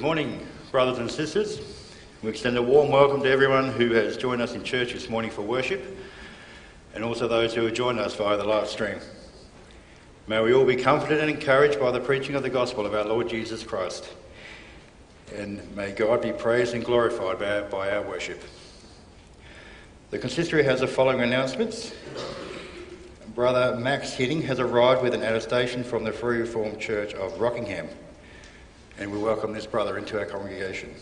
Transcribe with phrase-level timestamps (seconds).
[0.00, 1.60] Good morning, brothers and sisters.
[2.22, 5.30] We extend a warm welcome to everyone who has joined us in church this morning
[5.30, 5.84] for worship,
[6.94, 8.98] and also those who have joined us via the live stream.
[10.26, 13.04] May we all be comforted and encouraged by the preaching of the gospel of our
[13.04, 14.08] Lord Jesus Christ,
[15.36, 18.42] and may God be praised and glorified by our, by our worship.
[20.08, 21.92] The consistory has the following announcements.
[23.34, 27.90] Brother Max Hitting has arrived with an attestation from the Free Reformed Church of Rockingham
[29.00, 30.94] and we welcome this brother into our congregation.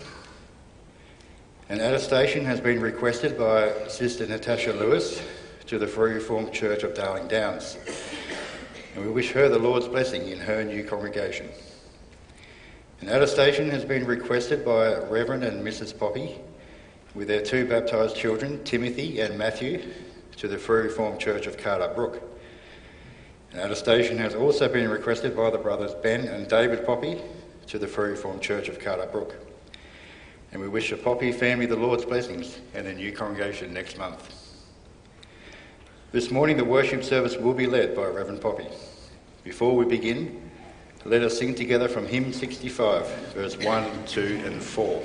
[1.68, 5.20] An attestation has been requested by Sister Natasha Lewis
[5.66, 7.76] to the Free Reformed Church of Darling Downs,
[8.94, 11.48] and we wish her the Lord's blessing in her new congregation.
[13.00, 15.98] An attestation has been requested by Reverend and Mrs.
[15.98, 16.38] Poppe
[17.16, 19.82] with their two baptised children, Timothy and Matthew,
[20.36, 22.22] to the Free Reformed Church of Carter Brook.
[23.54, 27.20] An attestation has also been requested by the brothers Ben and David Poppe
[27.68, 29.36] to the Free Reformed Church of Carter Brook.
[30.52, 34.34] And we wish the Poppe family the Lord's blessings and a new congregation next month.
[36.10, 38.66] This morning, the worship service will be led by Reverend Poppe.
[39.44, 40.50] Before we begin,
[41.04, 45.02] let us sing together from hymn 65, verse 1, 2, and 4.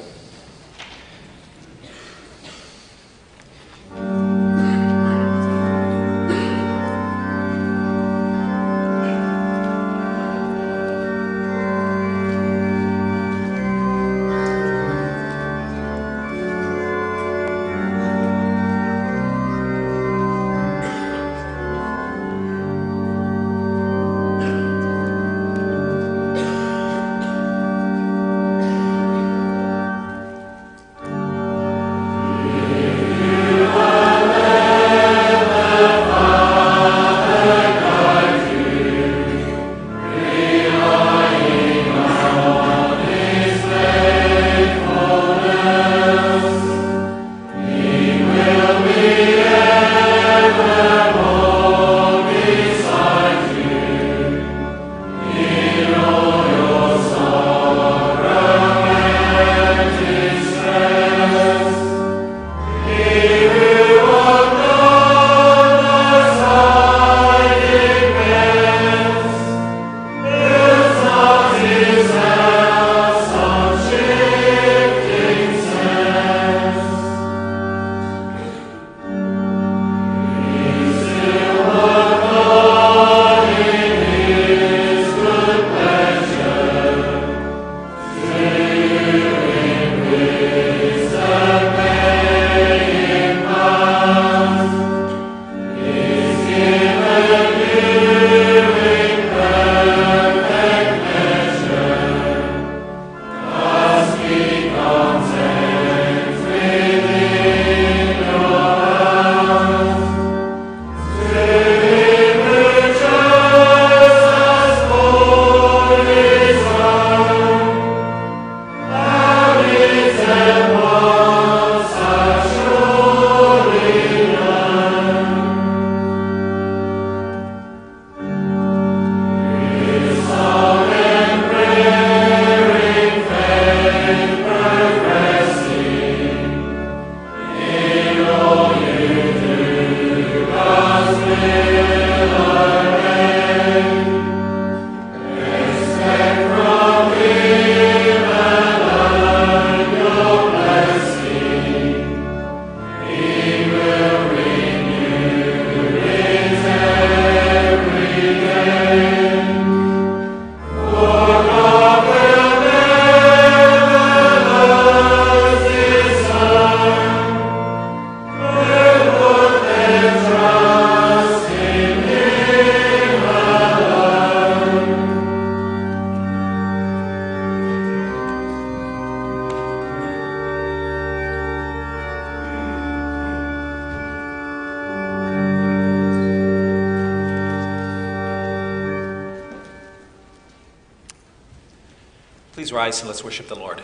[192.74, 193.82] Rise and let's worship the Lord.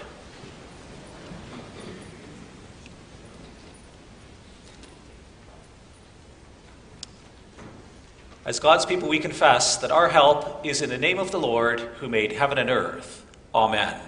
[8.45, 11.79] As God's people, we confess that our help is in the name of the Lord
[11.79, 13.23] who made heaven and earth.
[13.53, 13.99] Amen.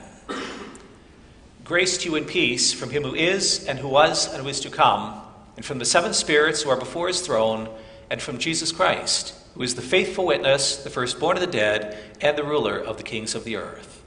[1.63, 4.59] Grace to you and peace from him who is, and who was, and who is
[4.61, 5.21] to come,
[5.57, 7.69] and from the seven spirits who are before his throne,
[8.09, 12.35] and from Jesus Christ, who is the faithful witness, the firstborn of the dead, and
[12.35, 14.00] the ruler of the kings of the earth.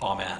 [0.00, 0.38] Amen.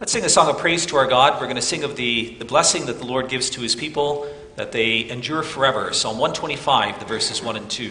[0.00, 1.40] Let's sing a song of praise to our God.
[1.40, 4.30] We're going to sing of the, the blessing that the Lord gives to his people,
[4.56, 5.94] that they endure forever.
[5.94, 7.90] Psalm 125, the verses 1 and 2.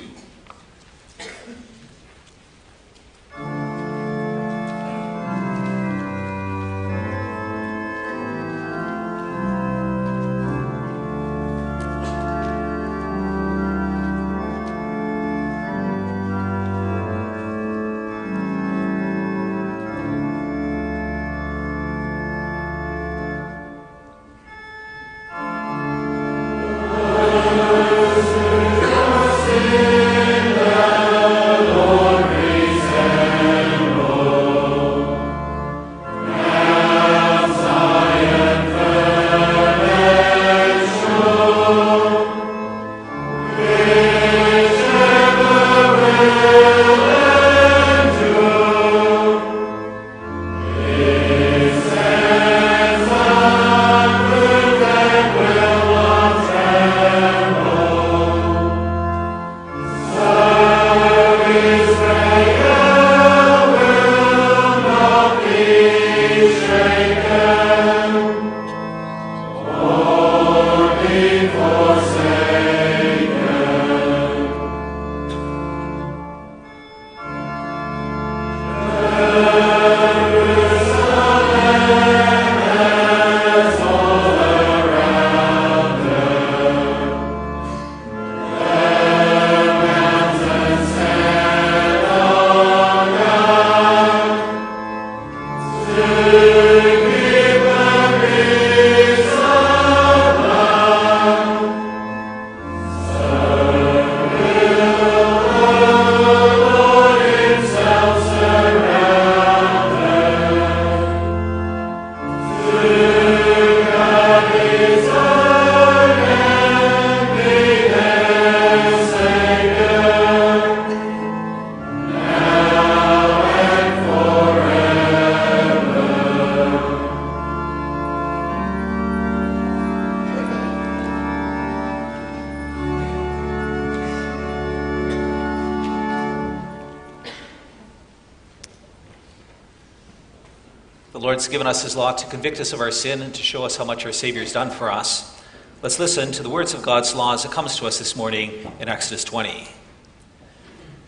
[141.66, 143.84] Given us His law to convict us of our sin and to show us how
[143.84, 145.36] much our Savior has done for us.
[145.82, 148.72] Let's listen to the words of God's law as it comes to us this morning
[148.80, 149.68] in Exodus 20.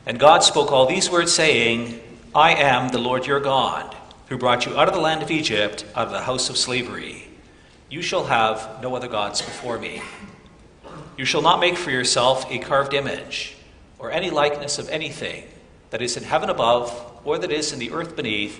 [0.08, 2.02] And God spoke all these words, saying,
[2.34, 3.96] I am the Lord your God,
[4.30, 7.28] who brought you out of the land of Egypt, out of the house of slavery.
[7.92, 10.02] You shall have no other gods before me.
[11.20, 13.56] You shall not make for yourself a carved image,
[14.00, 15.44] or any likeness of anything
[15.92, 18.60] that is in heaven above, or that is in the earth beneath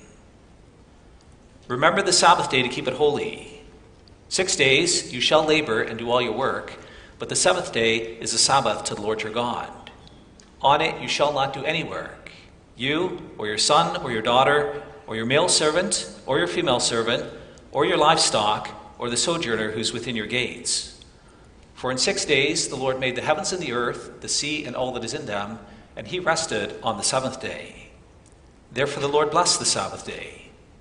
[1.71, 3.61] Remember the Sabbath day to keep it holy.
[4.27, 6.77] Six days you shall labor and do all your work,
[7.17, 9.89] but the seventh day is a Sabbath to the Lord your God.
[10.61, 12.29] On it you shall not do any work,
[12.75, 17.23] you, or your son, or your daughter, or your male servant, or your female servant,
[17.71, 21.01] or your livestock, or the sojourner who's within your gates.
[21.73, 24.75] For in six days the Lord made the heavens and the earth, the sea, and
[24.75, 25.57] all that is in them,
[25.95, 27.91] and he rested on the seventh day.
[28.73, 30.41] Therefore the Lord blessed the Sabbath day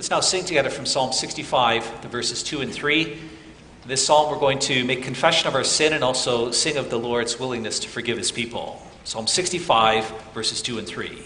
[0.00, 3.12] Let's now sing together from Psalm 65, the verses 2 and 3.
[3.12, 3.18] In
[3.86, 6.98] this psalm, we're going to make confession of our sin and also sing of the
[6.98, 8.80] Lord's willingness to forgive his people.
[9.04, 11.22] Psalm 65, verses 2 and 3.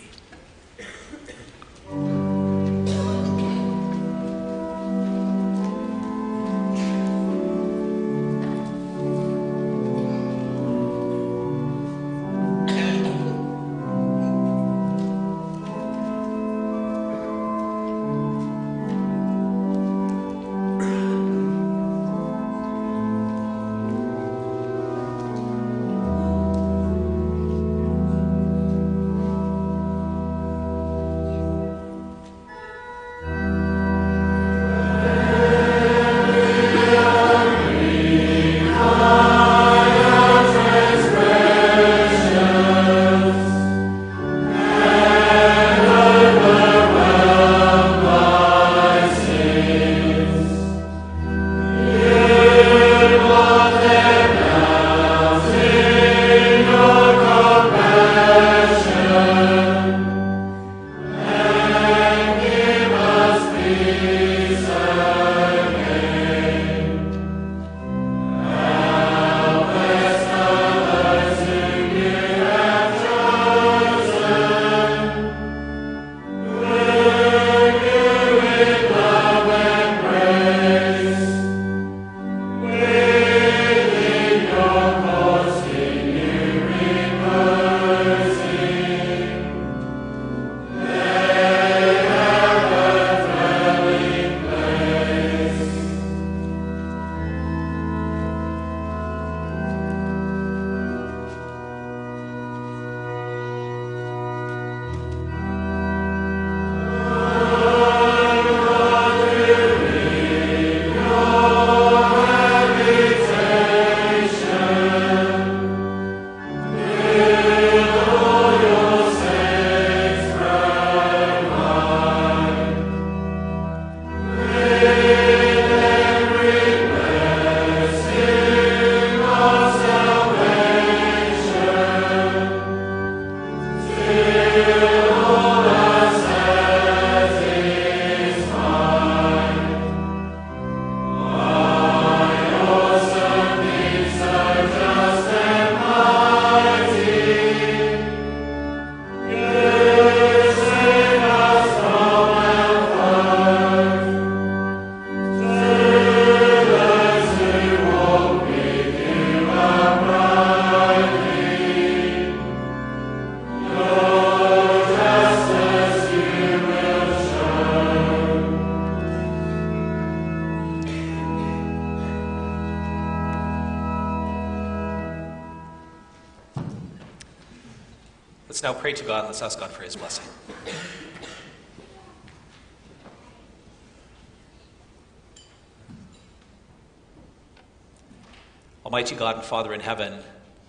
[189.44, 190.20] Father in heaven,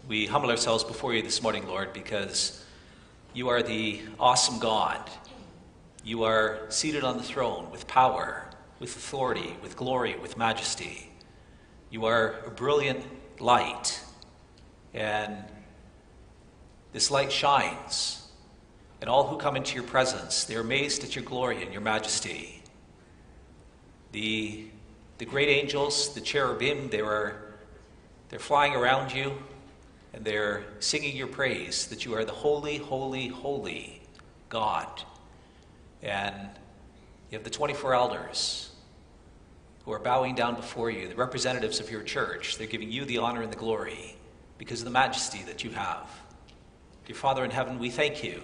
[0.06, 2.62] we humble ourselves before you this morning, Lord, because
[3.34, 5.10] you are the awesome God.
[6.04, 11.10] You are seated on the throne with power, with authority, with glory, with majesty.
[11.90, 13.02] You are a brilliant
[13.40, 14.04] light,
[14.94, 15.38] and
[16.92, 18.28] this light shines.
[19.00, 22.62] And all who come into your presence, they're amazed at your glory and your majesty.
[24.12, 24.66] The,
[25.18, 27.45] the great angels, the cherubim, they were,
[28.30, 29.38] they're flying around you
[30.14, 34.02] and they're singing your praise that you are the holy, holy, holy
[34.50, 35.04] God.
[36.02, 36.50] And
[37.30, 38.72] you have the 24 elders
[39.84, 42.58] who are bowing down before you, the representatives of your church.
[42.58, 44.16] They're giving you the honor and the glory
[44.58, 46.10] because of the majesty that you have.
[47.06, 48.42] Dear Father in heaven, we thank you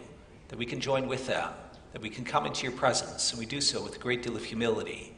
[0.50, 1.50] that we can join with them,
[1.94, 4.36] that we can come into your presence, and we do so with a great deal
[4.36, 5.16] of humility.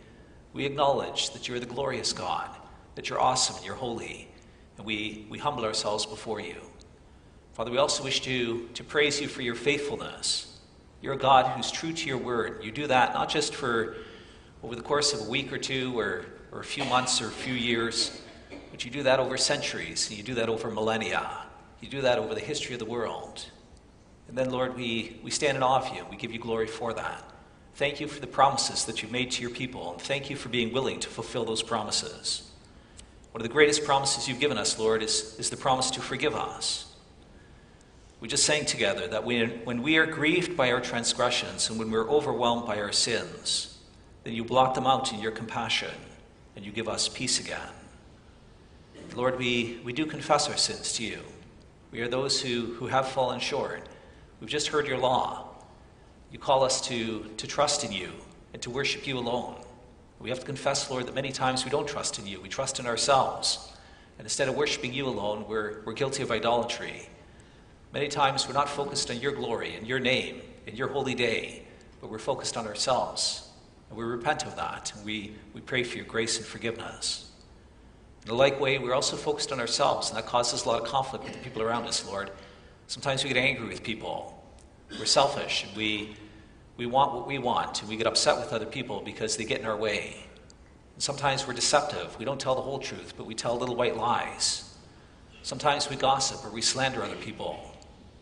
[0.53, 2.49] We acknowledge that you're the glorious God,
[2.95, 4.29] that you're awesome and you're holy,
[4.83, 6.55] we, we humble ourselves before you.
[7.53, 10.59] Father, we also wish to, to praise you for your faithfulness.
[11.01, 12.63] You're a God who's true to your word.
[12.63, 13.97] You do that not just for
[14.63, 17.31] over the course of a week or two or, or a few months or a
[17.31, 18.21] few years,
[18.71, 21.43] but you do that over centuries, you do that over millennia.
[21.83, 23.45] You do that over the history of the world.
[24.29, 26.05] And then, Lord, we, we stand in awe of you.
[26.09, 27.29] We give you glory for that.
[27.75, 30.47] Thank you for the promises that you've made to your people, and thank you for
[30.47, 32.49] being willing to fulfill those promises.
[33.33, 36.35] One of the greatest promises you've given us, Lord, is, is the promise to forgive
[36.35, 36.85] us.
[38.19, 41.89] We just sang together that we, when we are grieved by our transgressions and when
[41.89, 43.79] we're overwhelmed by our sins,
[44.23, 45.89] then you blot them out in your compassion
[46.55, 47.71] and you give us peace again.
[49.15, 51.17] Lord, we, we do confess our sins to you.
[51.89, 53.81] We are those who, who have fallen short.
[54.41, 55.55] We've just heard your law.
[56.31, 58.11] You call us to, to trust in you
[58.53, 59.62] and to worship you alone.
[60.23, 62.39] We have to confess, Lord, that many times we don't trust in you.
[62.39, 63.73] We trust in ourselves.
[64.17, 67.09] And instead of worshiping you alone, we're, we're guilty of idolatry.
[67.91, 71.63] Many times we're not focused on your glory and your name and your holy day,
[71.99, 73.49] but we're focused on ourselves.
[73.89, 74.93] And we repent of that.
[74.95, 77.29] And we, we pray for your grace and forgiveness.
[78.23, 80.87] In a like way, we're also focused on ourselves, and that causes a lot of
[80.87, 82.31] conflict with the people around us, Lord.
[82.87, 84.41] Sometimes we get angry with people.
[84.97, 86.15] We're selfish, and we,
[86.77, 89.59] we want what we want, and we get upset with other people because they get
[89.59, 90.15] in our way.
[90.97, 92.17] Sometimes we're deceptive.
[92.17, 94.73] We don't tell the whole truth, but we tell little white lies.
[95.41, 97.59] Sometimes we gossip or we slander other people.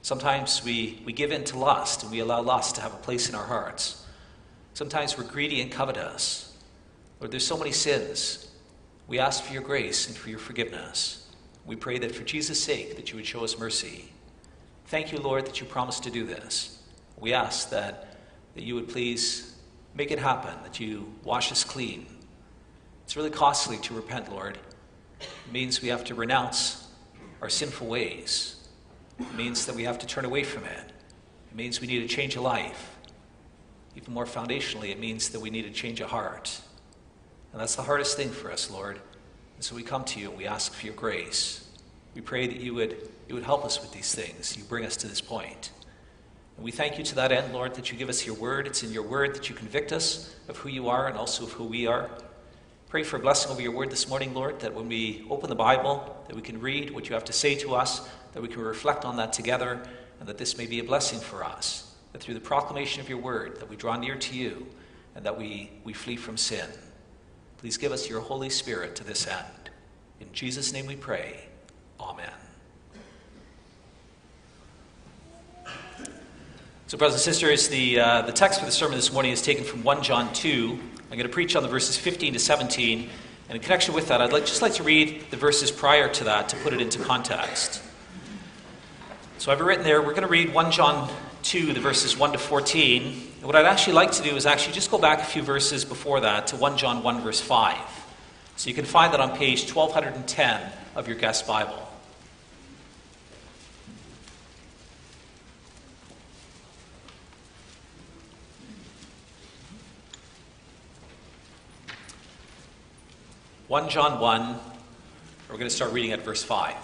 [0.02, 3.30] Sometimes we, we give in to lust and we allow lust to have a place
[3.30, 4.06] in our hearts.
[4.74, 6.58] Sometimes we're greedy and covetous.
[7.20, 8.50] Lord, there's so many sins.
[9.08, 11.30] We ask for your grace and for your forgiveness.
[11.66, 14.12] We pray that for Jesus' sake that you would show us mercy.
[14.88, 16.80] Thank you, Lord, that you promised to do this.
[17.20, 18.11] We ask that
[18.56, 19.56] that you would please
[19.96, 22.06] make it happen, that you wash us clean.
[23.04, 24.58] It's really costly to repent, Lord.
[25.20, 26.88] It means we have to renounce
[27.42, 28.68] our sinful ways.
[29.20, 30.92] It means that we have to turn away from it.
[31.52, 32.96] It means we need a change of life.
[33.96, 36.62] Even more foundationally, it means that we need a change of heart.
[37.52, 39.00] And that's the hardest thing for us, Lord.
[39.56, 41.68] And so we come to you and we ask for your grace.
[42.16, 44.56] We pray that you would, you would help us with these things.
[44.58, 45.72] You bring us to this point.
[46.62, 48.68] And we thank you to that end, Lord, that you give us your word.
[48.68, 51.54] It's in your word that you convict us of who you are and also of
[51.54, 52.08] who we are.
[52.88, 55.56] Pray for a blessing over your word this morning, Lord, that when we open the
[55.56, 58.62] Bible, that we can read what you have to say to us, that we can
[58.62, 59.82] reflect on that together,
[60.20, 61.96] and that this may be a blessing for us.
[62.14, 64.68] That through the proclamation of your word, that we draw near to you,
[65.16, 66.70] and that we, we flee from sin.
[67.58, 69.72] Please give us your Holy Spirit to this end.
[70.20, 71.40] In Jesus' name we pray.
[72.00, 72.30] Amen.
[76.92, 79.64] So, brothers and sisters, the, uh, the text for the sermon this morning is taken
[79.64, 80.78] from 1 John 2.
[81.10, 83.10] I'm going to preach on the verses 15 to 17.
[83.48, 86.26] And in connection with that, I'd like, just like to read the verses prior to
[86.26, 87.82] that to put it into context.
[89.38, 91.10] So I've written there, we're going to read 1 John
[91.44, 93.04] 2, the verses 1 to 14.
[93.38, 95.86] And what I'd actually like to do is actually just go back a few verses
[95.86, 97.78] before that to 1 John 1, verse 5.
[98.58, 101.88] So you can find that on page 1210 of your guest Bible.
[113.72, 114.60] One John one.
[115.48, 116.76] We're going to start reading at verse five.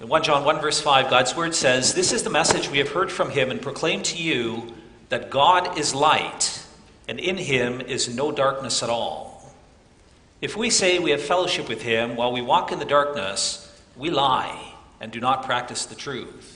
[0.00, 2.88] In 1 John 1, verse 5, God's word says, This is the message we have
[2.88, 4.74] heard from him and proclaimed to you
[5.10, 6.66] that God is light,
[7.06, 9.54] and in him is no darkness at all.
[10.40, 14.10] If we say we have fellowship with him while we walk in the darkness, we
[14.10, 16.55] lie and do not practice the truth.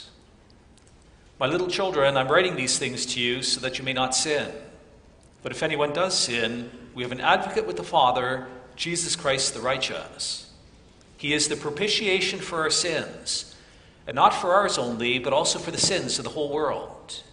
[1.41, 4.51] My little children, I'm writing these things to you so that you may not sin.
[5.41, 9.59] But if anyone does sin, we have an advocate with the Father, Jesus Christ the
[9.59, 10.51] righteous.
[11.17, 13.55] He is the propitiation for our sins,
[14.05, 17.23] and not for ours only, but also for the sins of the whole world.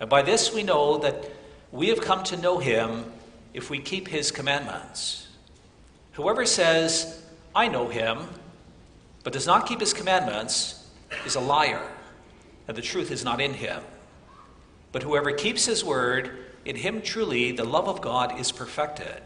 [0.00, 1.24] And by this we know that
[1.72, 3.10] we have come to know him
[3.54, 5.28] if we keep his commandments.
[6.12, 7.22] Whoever says,
[7.54, 8.18] I know him,
[9.22, 10.86] but does not keep his commandments,
[11.24, 11.80] is a liar,
[12.66, 13.82] and the truth is not in him.
[14.92, 16.30] But whoever keeps his word,
[16.64, 19.22] in him truly the love of God is perfected.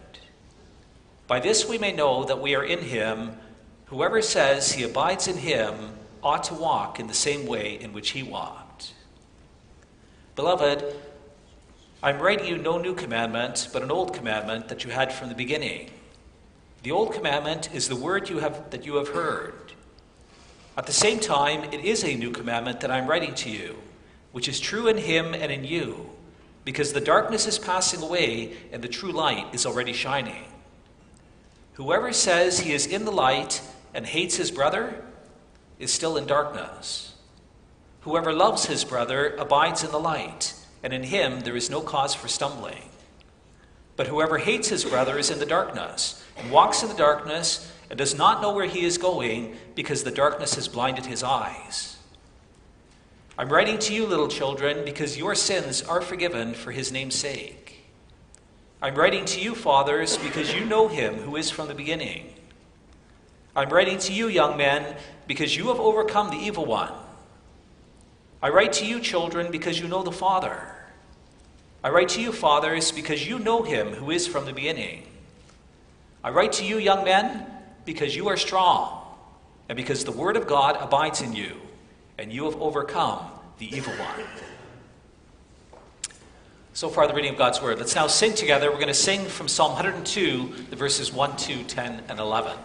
[1.26, 3.36] By this we may know that we are in him.
[3.86, 5.74] Whoever says he abides in him
[6.22, 8.94] ought to walk in the same way in which he walked.
[10.34, 10.94] Beloved,
[12.02, 15.34] I'm writing you no new commandment, but an old commandment that you had from the
[15.34, 15.90] beginning.
[16.82, 19.72] The old commandment is the word you have, that you have heard.
[20.78, 23.76] At the same time, it is a new commandment that I'm writing to you,
[24.30, 26.08] which is true in him and in you,
[26.64, 30.44] because the darkness is passing away and the true light is already shining.
[31.72, 33.60] Whoever says he is in the light
[33.92, 35.04] and hates his brother
[35.80, 37.16] is still in darkness.
[38.02, 42.14] Whoever loves his brother abides in the light, and in him there is no cause
[42.14, 42.88] for stumbling.
[43.96, 47.98] But whoever hates his brother is in the darkness, and walks in the darkness, and
[47.98, 51.96] does not know where he is going, because the darkness has blinded his eyes.
[53.38, 57.80] I'm writing to you, little children, because your sins are forgiven for his name's sake.
[58.82, 62.34] I'm writing to you, fathers, because you know him who is from the beginning.
[63.56, 64.96] I'm writing to you, young men,
[65.26, 66.92] because you have overcome the evil one.
[68.42, 70.60] I write to you, children, because you know the Father.
[71.82, 75.04] I write to you, fathers, because you know him who is from the beginning.
[76.22, 77.46] I write to you, young men,
[77.88, 79.02] because you are strong,
[79.70, 81.56] and because the word of God abides in you,
[82.18, 84.26] and you have overcome the evil one.
[86.74, 87.78] So far, the reading of God's word.
[87.78, 88.70] Let's now sing together.
[88.70, 92.58] We're going to sing from Psalm 102, the verses 1, 2, 10, and 11.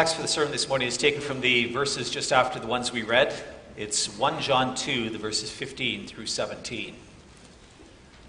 [0.00, 2.90] Text for the sermon this morning is taken from the verses just after the ones
[2.90, 3.34] we read.
[3.76, 6.94] It's 1 John 2, the verses 15 through 17.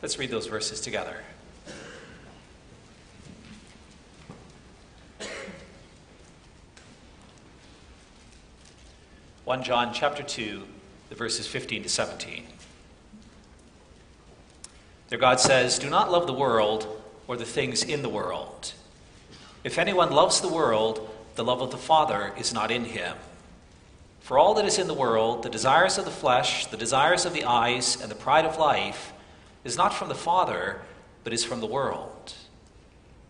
[0.02, 1.16] Let's read those verses together.
[9.46, 10.64] One John chapter two,
[11.08, 12.48] the verses 15 to 17.
[15.08, 18.74] There God says, Do not love the world or the things in the world.
[19.64, 23.16] If anyone loves the world, the love of the Father is not in him.
[24.20, 27.34] For all that is in the world, the desires of the flesh, the desires of
[27.34, 29.14] the eyes, and the pride of life,
[29.64, 30.82] is not from the Father,
[31.24, 32.34] but is from the world.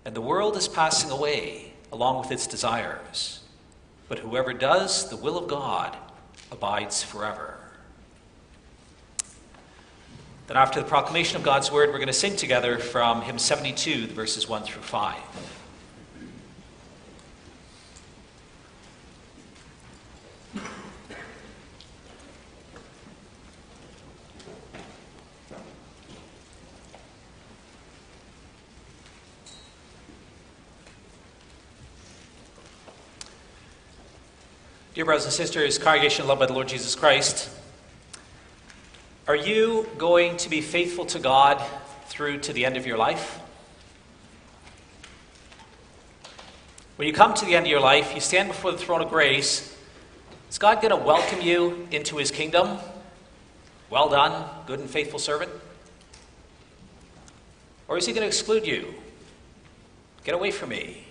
[0.05, 3.39] And the world is passing away along with its desires.
[4.09, 5.95] But whoever does the will of God
[6.51, 7.57] abides forever.
[10.47, 14.07] Then, after the proclamation of God's word, we're going to sing together from hymn 72,
[14.07, 15.15] the verses 1 through 5.
[35.01, 37.49] Dear brothers and sisters, congregation loved by the Lord Jesus Christ,
[39.27, 41.59] are you going to be faithful to God
[42.05, 43.39] through to the end of your life?
[46.97, 49.09] When you come to the end of your life, you stand before the throne of
[49.09, 49.75] grace.
[50.51, 52.77] Is God going to welcome you into his kingdom?
[53.89, 55.51] Well done, good and faithful servant?
[57.87, 58.93] Or is he going to exclude you?
[60.23, 61.07] Get away from me.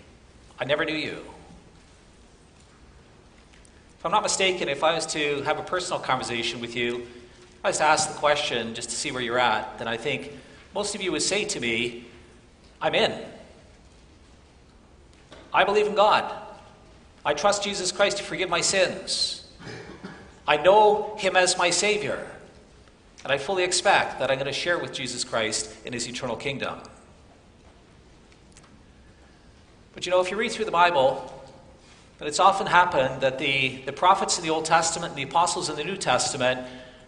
[0.61, 1.25] I never knew you.
[4.01, 7.07] If I'm not mistaken, if I was to have a personal conversation with you,
[7.63, 10.33] I was to ask the question just to see where you're at, then I think
[10.75, 12.07] most of you would say to me,
[12.81, 13.13] I'm in.
[15.53, 16.35] I believe in God.
[17.27, 19.47] I trust Jesus Christ to forgive my sins.
[20.49, 22.27] I know Him as my Savior.
[23.23, 26.37] And I fully expect that I'm going to share with Jesus Christ in His eternal
[26.37, 26.79] kingdom.
[29.93, 31.40] But you know, if you read through the Bible,
[32.21, 35.71] but it's often happened that the, the prophets in the Old Testament and the apostles
[35.71, 36.61] in the New Testament,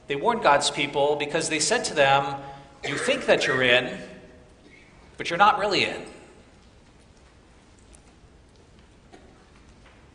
[0.06, 2.40] they warned God's people because they said to them,
[2.88, 3.98] You think that you're in,
[5.18, 6.00] but you're not really in.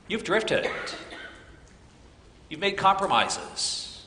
[0.08, 0.68] You've drifted.
[2.50, 4.04] You've made compromises.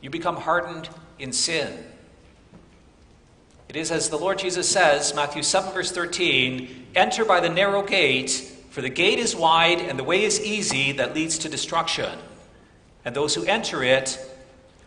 [0.00, 1.84] You become hardened in sin.
[3.68, 7.82] It is as the Lord Jesus says, Matthew 7, verse 13 enter by the narrow
[7.82, 8.52] gate.
[8.70, 12.18] For the gate is wide and the way is easy that leads to destruction,
[13.04, 14.18] and those who enter it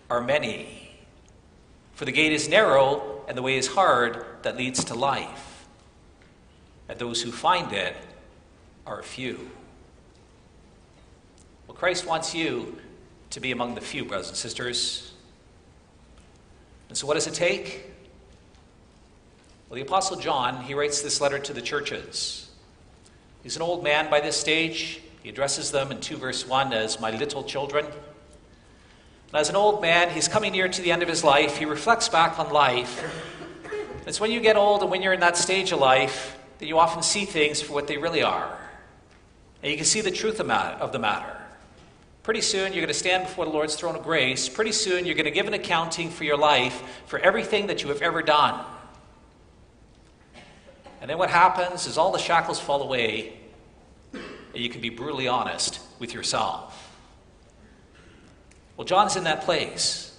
[0.10, 0.90] are many.
[1.94, 5.66] For the gate is narrow and the way is hard that leads to life,
[6.88, 7.96] and those who find it
[8.86, 9.52] are few.
[11.68, 12.78] Well, Christ wants you
[13.32, 15.14] to be among the few, brothers and sisters.
[16.88, 17.86] And so, what does it take?
[19.68, 22.43] Well, the Apostle John, he writes this letter to the churches.
[23.44, 25.02] He's an old man by this stage.
[25.22, 27.86] He addresses them in 2 verse 1 as my little children.
[27.86, 27.94] And
[29.34, 31.58] as an old man, he's coming near to the end of his life.
[31.58, 33.04] He reflects back on life.
[34.08, 36.80] It's when you get old and when you're in that stage of life that you
[36.80, 38.58] often see things for what they really are.
[39.62, 41.38] And you can see the truth of the matter.
[42.22, 44.48] Pretty soon, you're going to stand before the Lord's throne of grace.
[44.48, 47.90] Pretty soon, you're going to give an accounting for your life, for everything that you
[47.90, 48.64] have ever done.
[51.04, 53.34] And then what happens is all the shackles fall away,
[54.14, 56.98] and you can be brutally honest with yourself.
[58.78, 60.18] Well, John's in that place.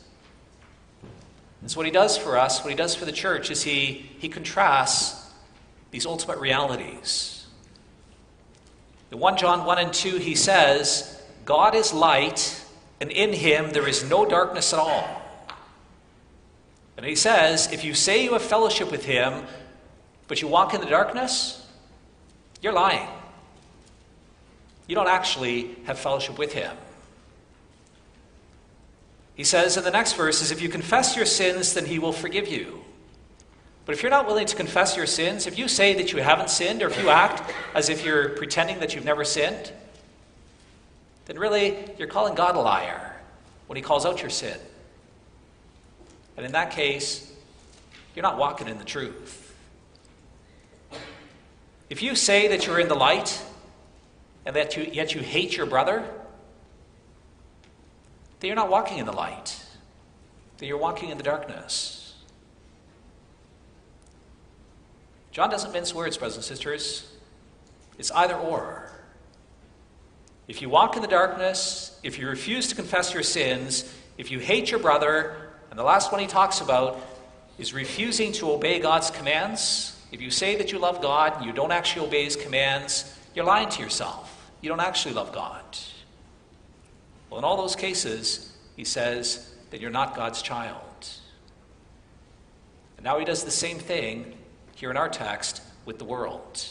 [1.63, 4.11] And so, what he does for us, what he does for the church, is he,
[4.19, 5.31] he contrasts
[5.91, 7.47] these ultimate realities.
[9.11, 12.63] In 1 John 1 and 2, he says, God is light,
[13.01, 15.23] and in him there is no darkness at all.
[16.99, 19.47] And he says, if you say you have fellowship with him,
[20.29, 21.67] but you walk in the darkness,
[22.61, 23.09] you're lying.
[24.87, 26.77] You don't actually have fellowship with Him.
[29.35, 32.13] He says in the next verse is if you confess your sins, then He will
[32.13, 32.85] forgive you.
[33.87, 36.49] But if you're not willing to confess your sins, if you say that you haven't
[36.49, 39.73] sinned, or if you act as if you're pretending that you've never sinned,
[41.27, 43.15] then really you're calling God a liar
[43.67, 44.59] when He calls out your sin.
[46.37, 47.31] And in that case,
[48.15, 49.44] you're not walking in the truth.
[51.91, 53.43] If you say that you're in the light
[54.47, 56.09] and that you, yet you hate your brother,
[58.41, 59.59] then you're not walking in the light,
[60.59, 62.15] then you're walking in the darkness.
[65.31, 67.11] John doesn't mince words, brothers and sisters.
[67.99, 68.91] It's either or.
[70.47, 74.39] If you walk in the darkness, if you refuse to confess your sins, if you
[74.39, 75.37] hate your brother,
[75.71, 77.01] and the last one he talks about
[77.59, 81.53] is refusing to obey God's commands, if you say that you love God and you
[81.53, 84.49] don't actually obey his commands, you're lying to yourself.
[84.61, 85.65] You don't actually love God.
[87.29, 91.09] Well, in all those cases, he says that you're not God's child.
[92.97, 94.39] And now he does the same thing
[94.77, 96.65] here in our text with the world.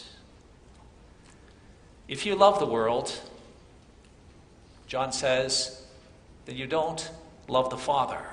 [2.08, 3.14] If you love the world,
[4.88, 5.86] John says,
[6.46, 7.12] then you don't
[7.50, 8.24] love the Father.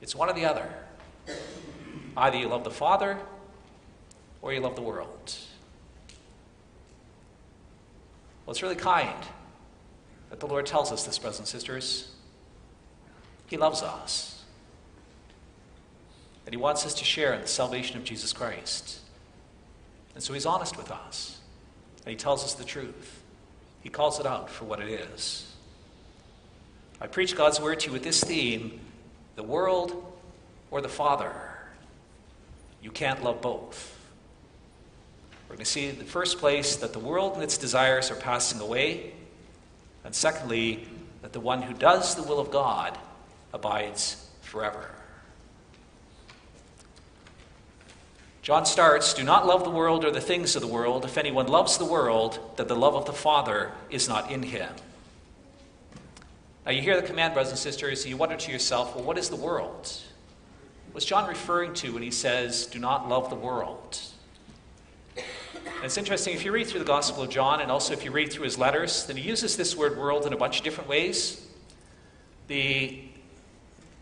[0.00, 0.72] It's one or the other.
[2.16, 3.18] Either you love the Father
[4.42, 5.34] or you love the world.
[8.44, 9.18] Well, it's really kind
[10.30, 12.12] that the Lord tells us this, brothers and sisters.
[13.48, 14.44] He loves us.
[16.46, 19.00] that He wants us to share in the salvation of Jesus Christ.
[20.14, 21.40] And so He's honest with us.
[22.04, 23.20] And He tells us the truth.
[23.82, 25.52] He calls it out for what it is.
[27.00, 28.80] I preach God's word to you with this theme
[29.34, 30.02] the world
[30.70, 31.45] or the Father.
[32.86, 33.98] You can't love both.
[35.48, 38.14] We're going to see in the first place that the world and its desires are
[38.14, 39.12] passing away,
[40.04, 40.86] and secondly,
[41.20, 42.96] that the one who does the will of God
[43.52, 44.92] abides forever.
[48.42, 51.04] John starts Do not love the world or the things of the world.
[51.04, 54.72] If anyone loves the world, then the love of the Father is not in him.
[56.64, 59.18] Now, you hear the command, brothers and sisters, and you wonder to yourself, well, what
[59.18, 59.92] is the world?
[60.96, 64.00] What's John referring to when he says, Do not love the world?
[65.14, 68.10] And it's interesting, if you read through the Gospel of John, and also if you
[68.10, 70.88] read through his letters, then he uses this word world in a bunch of different
[70.88, 71.46] ways.
[72.48, 73.02] The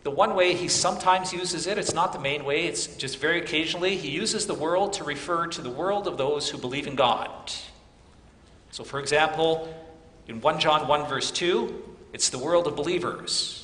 [0.05, 3.41] the one way he sometimes uses it, it's not the main way, it's just very
[3.41, 6.95] occasionally, he uses the world to refer to the world of those who believe in
[6.95, 7.53] God.
[8.71, 9.69] So, for example,
[10.29, 13.64] in 1 John 1, verse 2, it's the world of believers.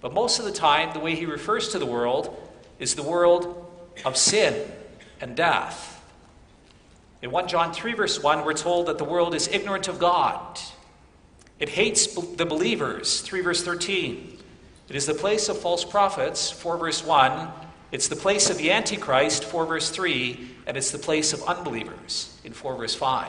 [0.00, 2.36] But most of the time, the way he refers to the world
[2.78, 3.66] is the world
[4.04, 4.70] of sin
[5.20, 5.94] and death.
[7.20, 10.60] In 1 John 3, verse 1, we're told that the world is ignorant of God.
[11.58, 14.38] It hates the believers, 3 verse 13.
[14.88, 17.48] It is the place of false prophets, 4 verse 1.
[17.90, 20.48] It's the place of the Antichrist, 4 verse 3.
[20.66, 23.28] And it's the place of unbelievers, in 4 verse 5.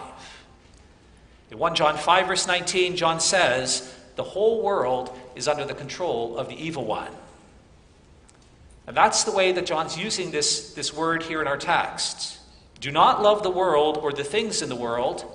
[1.49, 6.37] In 1 John 5 verse 19, John says, The whole world is under the control
[6.37, 7.11] of the evil one.
[8.85, 12.37] And that's the way that John's using this, this word here in our text.
[12.79, 15.25] Do not love the world or the things in the world.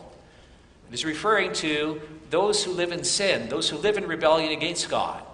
[0.88, 4.88] It is referring to those who live in sin, those who live in rebellion against
[4.88, 5.24] God.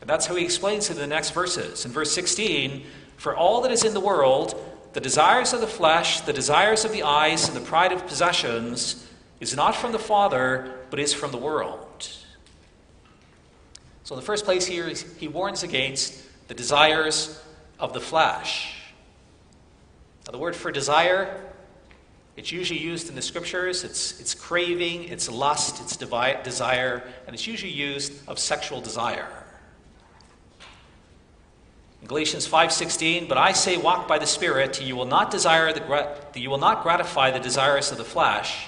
[0.00, 1.84] And that's how he explains it in the next verses.
[1.84, 2.84] In verse 16,
[3.16, 4.54] for all that is in the world,
[4.92, 9.08] the desires of the flesh, the desires of the eyes, and the pride of possessions,
[9.40, 11.83] is not from the Father, but is from the world.
[14.04, 14.86] So, in the first place, here,
[15.18, 17.42] he warns against the desires
[17.78, 18.82] of the flesh.
[20.26, 21.42] Now, the word for desire,
[22.36, 23.82] it's usually used in the scriptures.
[23.82, 29.28] It's, it's craving, it's lust, it's devi- desire, and it's usually used of sexual desire.
[32.02, 36.38] In Galatians 5:16, but I say walk by the Spirit, you will not desire the
[36.38, 38.66] you will not gratify the desires of the flesh.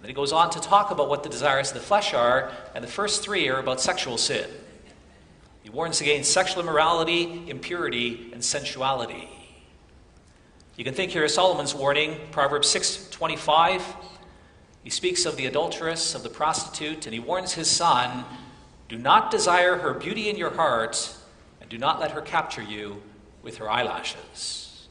[0.00, 2.84] Then he goes on to talk about what the desires of the flesh are, and
[2.84, 4.48] the first three are about sexual sin.
[5.62, 9.28] He warns against sexual immorality, impurity, and sensuality.
[10.76, 13.82] You can think here of Solomon's warning, Proverbs 6:25.
[14.84, 18.24] He speaks of the adulteress, of the prostitute, and he warns his son,
[18.88, 21.12] "Do not desire her beauty in your heart,
[21.60, 23.02] and do not let her capture you
[23.42, 24.88] with her eyelashes.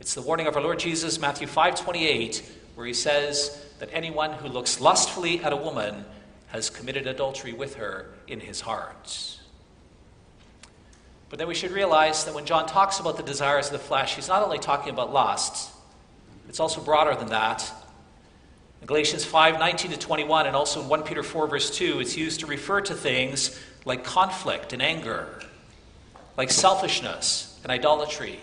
[0.00, 2.42] It's the warning of our Lord Jesus, Matthew 5:28,
[2.74, 6.04] where he says that anyone who looks lustfully at a woman
[6.48, 9.38] has committed adultery with her in his heart.
[11.28, 14.16] But then we should realize that when John talks about the desires of the flesh,
[14.16, 15.70] he's not only talking about lust,
[16.48, 17.70] it's also broader than that.
[18.80, 22.16] In Galatians 5 19 to 21, and also in 1 Peter 4, verse 2, it's
[22.16, 25.40] used to refer to things like conflict and anger,
[26.36, 28.38] like selfishness and idolatry,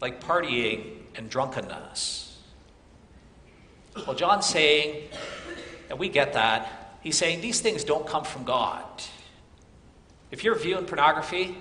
[0.00, 2.29] like partying and drunkenness.
[4.06, 5.08] Well, John's saying,
[5.88, 8.84] and we get that, he's saying these things don't come from God.
[10.30, 11.56] If you're viewing pornography,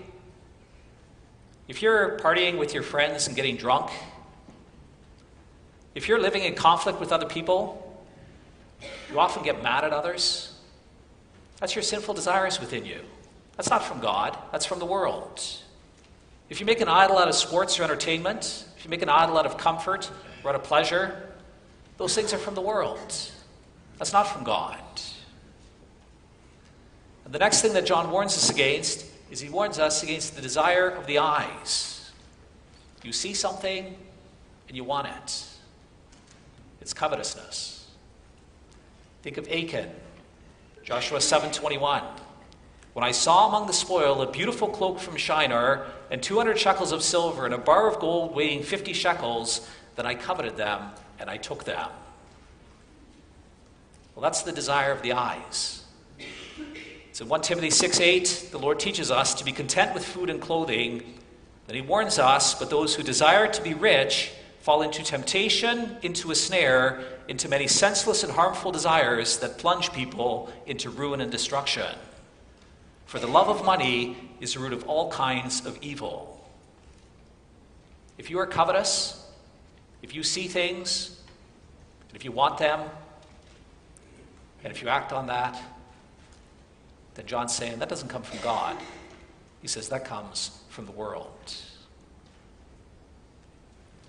[1.67, 3.91] if you're partying with your friends and getting drunk,
[5.95, 8.03] if you're living in conflict with other people,
[9.11, 10.53] you often get mad at others.
[11.59, 13.01] That's your sinful desires within you.
[13.57, 15.41] That's not from God, that's from the world.
[16.49, 19.37] If you make an idol out of sports or entertainment, if you make an idol
[19.37, 20.09] out of comfort
[20.43, 21.28] or out of pleasure,
[21.99, 23.13] those things are from the world.
[23.99, 24.79] That's not from God.
[27.25, 30.41] And the next thing that John warns us against is he warns us against the
[30.41, 32.09] desire of the eyes.
[33.03, 33.95] You see something
[34.67, 35.45] and you want it.
[36.79, 37.87] It's covetousness.
[39.21, 39.91] Think of Achan,
[40.83, 42.03] Joshua 7:21.
[42.93, 47.03] When I saw among the spoil a beautiful cloak from Shinar and 200 shekels of
[47.03, 51.37] silver and a bar of gold weighing 50 shekels, then I coveted them and I
[51.37, 51.89] took them.
[54.15, 55.85] Well, that's the desire of the eyes.
[57.11, 60.41] So 1 Timothy 6 8, the Lord teaches us to be content with food and
[60.41, 61.03] clothing.
[61.67, 66.31] Then he warns us, but those who desire to be rich fall into temptation, into
[66.31, 71.87] a snare, into many senseless and harmful desires that plunge people into ruin and destruction.
[73.05, 76.47] For the love of money is the root of all kinds of evil.
[78.17, 79.28] If you are covetous,
[80.01, 81.21] if you see things,
[82.07, 82.81] and if you want them,
[84.63, 85.61] and if you act on that,
[87.15, 88.77] then John's saying that doesn't come from God.
[89.61, 91.53] He says that comes from the world.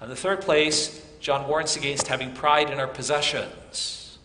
[0.01, 4.19] In the third place, John warns against having pride in our possessions.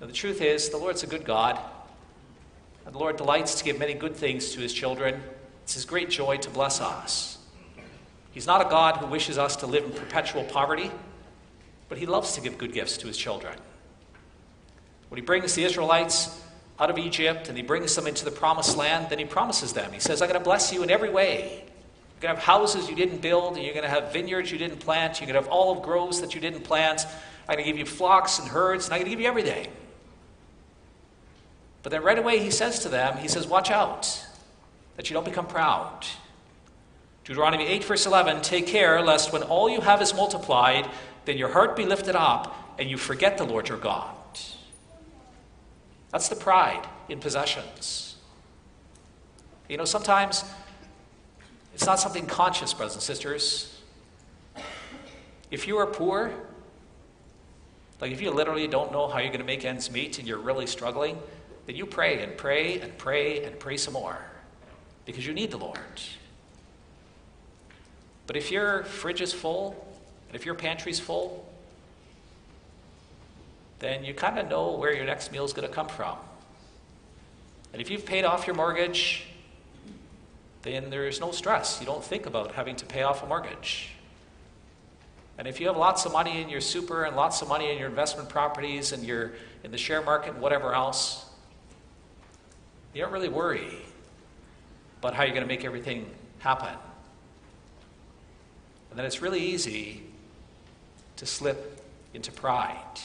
[0.00, 1.58] Now, the truth is, the Lord's a good God,
[2.84, 5.22] and the Lord delights to give many good things to his children.
[5.62, 7.38] It's his great joy to bless us.
[8.34, 10.90] He's not a God who wishes us to live in perpetual poverty,
[11.88, 13.56] but he loves to give good gifts to his children.
[15.08, 16.42] When he brings the Israelites
[16.80, 19.92] out of Egypt and he brings them into the promised land, then he promises them.
[19.92, 21.62] He says, I'm going to bless you in every way.
[21.62, 24.58] You're going to have houses you didn't build, and you're going to have vineyards you
[24.58, 27.06] didn't plant, you're going to have olive groves that you didn't plant.
[27.48, 29.68] I'm going to give you flocks and herds, and I'm going to give you everything.
[31.84, 34.26] But then right away he says to them, he says, Watch out
[34.96, 36.04] that you don't become proud.
[37.24, 40.88] Deuteronomy 8, verse 11 Take care lest when all you have is multiplied,
[41.24, 44.14] then your heart be lifted up and you forget the Lord your God.
[46.10, 48.16] That's the pride in possessions.
[49.68, 50.44] You know, sometimes
[51.72, 53.80] it's not something conscious, brothers and sisters.
[55.50, 56.32] If you are poor,
[58.00, 60.38] like if you literally don't know how you're going to make ends meet and you're
[60.38, 61.18] really struggling,
[61.66, 64.18] then you pray and pray and pray and pray some more
[65.06, 65.78] because you need the Lord.
[68.26, 69.86] But if your fridge is full
[70.28, 71.48] and if your pantry's full,
[73.78, 76.16] then you kind of know where your next meal is going to come from.
[77.72, 79.26] And if you've paid off your mortgage,
[80.62, 81.78] then there's no stress.
[81.80, 83.90] You don't think about having to pay off a mortgage.
[85.36, 87.78] And if you have lots of money in your super and lots of money in
[87.78, 89.32] your investment properties and your
[89.64, 91.26] in the share market and whatever else,
[92.94, 93.68] you don't really worry
[95.00, 96.08] about how you're going to make everything
[96.38, 96.74] happen.
[98.94, 100.04] And then it's really easy
[101.16, 101.84] to slip
[102.14, 103.00] into pride,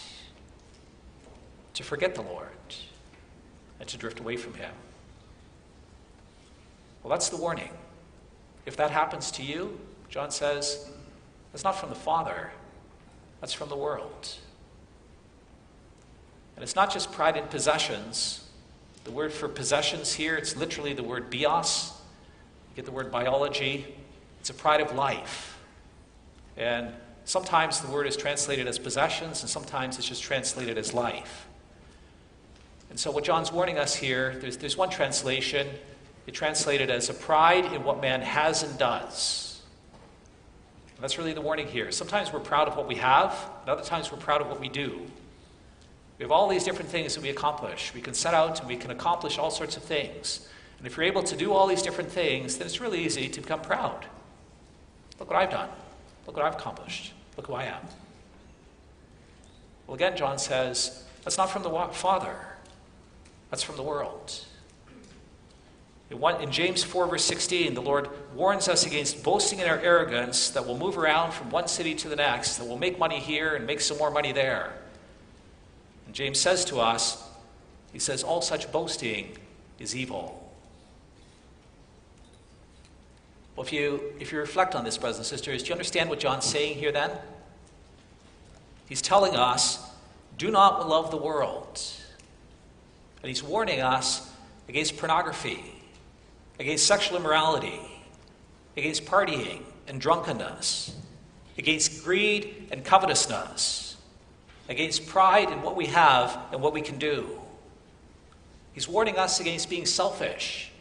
[1.74, 2.46] to forget the Lord,
[3.80, 4.70] and to drift away from Him.
[7.02, 7.72] Well, that's the warning.
[8.68, 9.80] If that happens to you,
[10.10, 10.92] John says,
[11.52, 12.52] that's not from the Father,
[13.42, 14.36] that's from the world.
[16.56, 18.48] And it's not just pride in possessions.
[19.06, 21.94] The word for possessions here, it's literally the word bios.
[22.70, 23.88] You get the word biology.
[24.40, 25.56] It's a pride of life.
[26.60, 26.94] And
[27.24, 31.48] sometimes the word is translated as possessions, and sometimes it's just translated as life.
[32.90, 35.68] And so, what John's warning us here, there's, there's one translation
[36.28, 39.62] it translated as a pride in what man has and does.
[40.94, 41.92] And that's really the warning here.
[41.92, 44.70] Sometimes we're proud of what we have, and other times we're proud of what we
[44.70, 45.02] do.
[46.20, 47.94] We have all these different things that we accomplish.
[47.96, 50.48] We can set out and we can accomplish all sorts of things.
[50.78, 53.42] And if you're able to do all these different things, then it's really easy to
[53.42, 54.06] become proud.
[55.18, 55.70] Look what I've done.
[56.30, 57.14] Look what I've accomplished.
[57.38, 57.82] Look who I am.
[59.88, 62.36] Well, again, John says, that's not from the Father,
[63.50, 64.46] that's from the world.
[66.12, 70.68] In James 4, verse 16, the Lord warns us against boasting in our arrogance that
[70.68, 73.66] will move around from one city to the next, that will make money here and
[73.66, 74.76] make some more money there.
[76.06, 77.28] And James says to us,
[77.92, 79.36] he says, all such boasting
[79.80, 80.39] is evil.
[83.60, 86.18] Well, if you, if you reflect on this, brothers and sisters, do you understand what
[86.18, 87.12] John's saying here then?
[88.88, 89.86] He's telling us,
[90.38, 91.82] do not love the world.
[93.22, 94.32] And he's warning us
[94.70, 95.62] against pornography
[96.58, 97.82] against sexual immorality,
[98.78, 100.96] against partying and drunkenness,
[101.58, 103.98] against greed and covetousness,
[104.70, 107.28] against pride in what we have and what we can do.
[108.72, 110.72] He's warning us against being selfish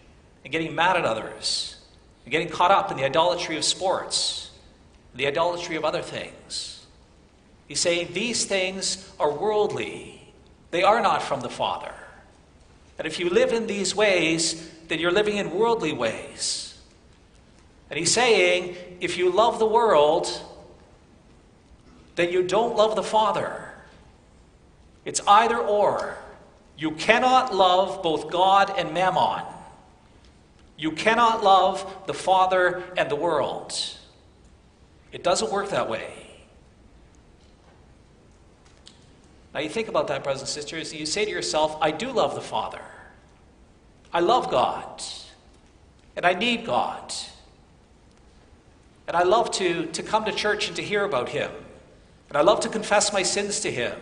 [0.45, 1.78] and getting mad at others
[2.29, 4.51] and getting caught up in the idolatry of sports,
[5.15, 6.85] the idolatry of other things.
[7.67, 10.31] He's saying these things are worldly,
[10.71, 11.95] they are not from the Father.
[12.99, 16.79] And if you live in these ways, then you're living in worldly ways.
[17.89, 20.29] And he's saying if you love the world,
[22.17, 23.73] then you don't love the Father.
[25.07, 26.19] It's either or.
[26.77, 29.45] You cannot love both God and mammon.
[30.79, 33.75] You cannot love the Father and the world.
[35.11, 36.13] It doesn't work that way.
[39.53, 42.37] Now, you think about that, brothers and sisters, you say to yourself, I do love
[42.37, 42.83] the Father.
[44.13, 45.03] I love God.
[46.17, 47.13] And I need God.
[49.09, 51.51] And I love to, to come to church and to hear about Him.
[52.29, 53.95] And I love to confess my sins to Him.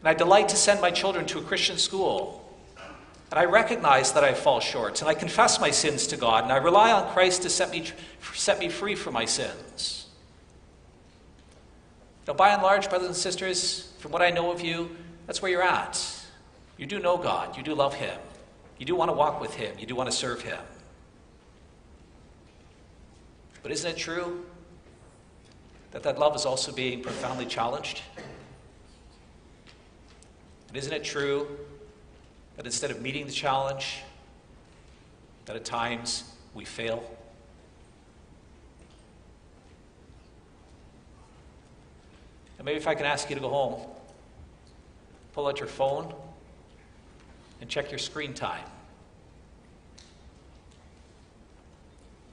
[0.00, 2.37] And I delight to send my children to a Christian school.
[3.30, 5.00] And I recognize that I fall short.
[5.00, 6.44] And I confess my sins to God.
[6.44, 7.84] And I rely on Christ to set me,
[8.34, 10.06] set me free from my sins.
[12.26, 14.90] Now, by and large, brothers and sisters, from what I know of you,
[15.26, 15.98] that's where you're at.
[16.76, 18.18] You do know God, you do love Him,
[18.78, 20.60] you do want to walk with Him, you do want to serve Him.
[23.62, 24.44] But isn't it true
[25.90, 28.02] that that love is also being profoundly challenged?
[30.68, 31.48] And isn't it true
[32.58, 34.02] that instead of meeting the challenge,
[35.46, 37.08] that at times we fail?
[42.58, 43.80] And maybe if I can ask you to go home,
[45.34, 46.12] pull out your phone
[47.60, 48.64] and check your screen time.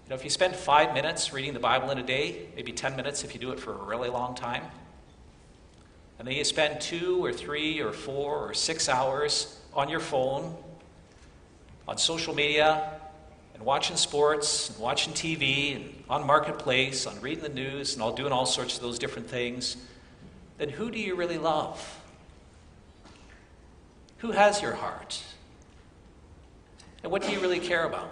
[0.05, 2.95] You know, if you spend five minutes reading the Bible in a day, maybe 10
[2.95, 4.63] minutes if you do it for a really long time,
[6.17, 10.55] and then you spend two or three or four or six hours on your phone,
[11.87, 12.91] on social media,
[13.53, 18.13] and watching sports, and watching TV, and on Marketplace, on reading the news, and all
[18.13, 19.77] doing all sorts of those different things,
[20.57, 21.99] then who do you really love?
[24.19, 25.21] Who has your heart?
[27.03, 28.11] And what do you really care about?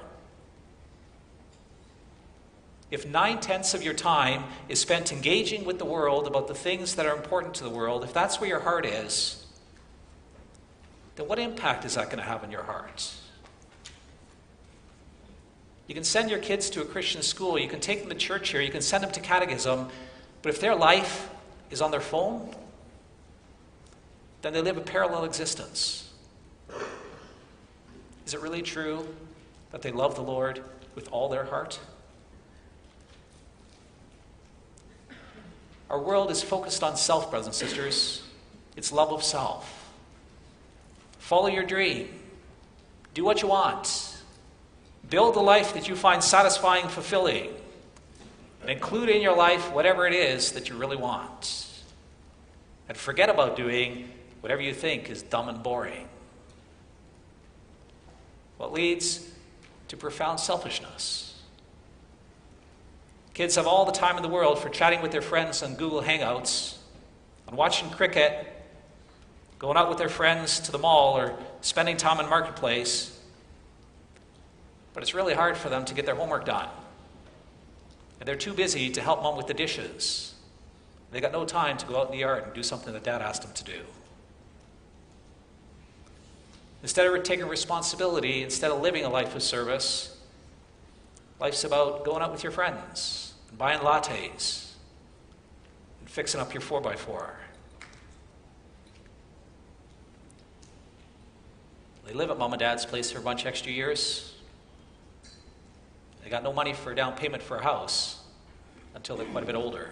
[2.92, 6.94] If nine tenths of your time is spent engaging with the world about the things
[6.96, 9.43] that are important to the world, if that's where your heart is,
[11.16, 13.14] then what impact is that going to have on your heart?
[15.88, 18.50] You can send your kids to a Christian school, you can take them to church
[18.50, 19.90] here, you can send them to catechism,
[20.42, 21.30] but if their life
[21.70, 22.50] is on their phone,
[24.42, 26.10] then they live a parallel existence.
[28.26, 29.08] Is it really true
[29.72, 30.64] that they love the Lord
[30.96, 31.80] with all their heart?
[35.90, 38.24] Our world is focused on self, brothers and sisters.
[38.76, 39.83] It's love of self.
[41.24, 42.10] Follow your dream.
[43.14, 44.14] Do what you want.
[45.10, 47.50] Build the life that you find satisfying, fulfilling.
[48.60, 51.66] And include in your life whatever it is that you really want.
[52.90, 54.10] And forget about doing
[54.42, 56.10] whatever you think is dumb and boring.
[58.58, 59.26] What leads
[59.88, 61.42] to profound selfishness.
[63.34, 66.02] Kids have all the time in the world for chatting with their friends on Google
[66.02, 66.76] Hangouts,
[67.48, 68.53] on watching cricket,
[69.64, 73.18] going out with their friends to the mall, or spending time in marketplace.
[74.94, 76.68] But it's really hard for them to get their homework done.
[78.20, 80.34] And they're too busy to help mom with the dishes.
[81.12, 83.22] They got no time to go out in the yard and do something that dad
[83.22, 83.80] asked them to do.
[86.82, 90.18] Instead of taking responsibility, instead of living a life of service,
[91.40, 94.72] life's about going out with your friends and buying lattes
[96.02, 97.30] and fixing up your 4x4.
[102.06, 104.34] They live at mom and dad's place for a bunch extra years.
[106.24, 108.22] They got no money for a down payment for a house
[108.96, 109.90] until they're quite a bit older.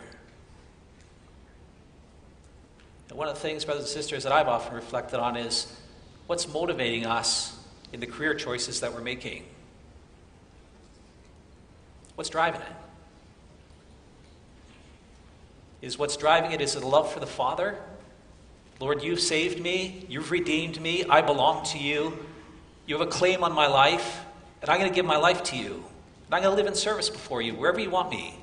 [3.10, 5.78] And one of the things, brothers and sisters, that I've often reflected on is
[6.32, 7.60] What's motivating us
[7.92, 9.44] in the career choices that we're making?
[12.16, 12.68] What's driving it?
[15.82, 17.78] Is what's driving it is it a love for the Father?
[18.82, 22.18] Lord, you've saved me, you've redeemed me, I belong to you,
[22.88, 24.26] you have a claim on my life,
[24.60, 25.84] and I'm going to give my life to you.
[26.26, 28.34] And I'm going to live in service before you, wherever you want me.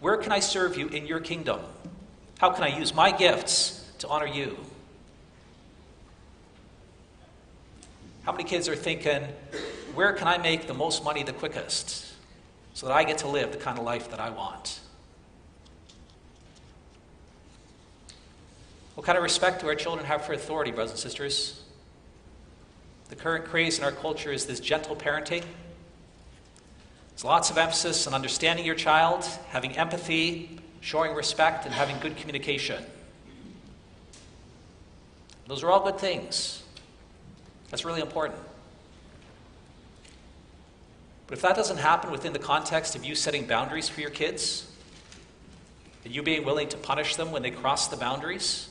[0.00, 1.60] Where can I serve you in your kingdom?
[2.38, 4.58] How can I use my gifts to honor you?
[8.24, 9.22] How many kids are thinking,
[9.94, 12.12] where can I make the most money the quickest
[12.74, 14.80] so that I get to live the kind of life that I want?
[18.96, 21.62] What kind of respect do our children have for authority, brothers and sisters?
[23.10, 25.44] The current craze in our culture is this gentle parenting.
[27.10, 32.16] There's lots of emphasis on understanding your child, having empathy, showing respect, and having good
[32.16, 32.82] communication.
[35.46, 36.62] Those are all good things.
[37.70, 38.40] That's really important.
[41.26, 44.70] But if that doesn't happen within the context of you setting boundaries for your kids,
[46.02, 48.70] and you being willing to punish them when they cross the boundaries,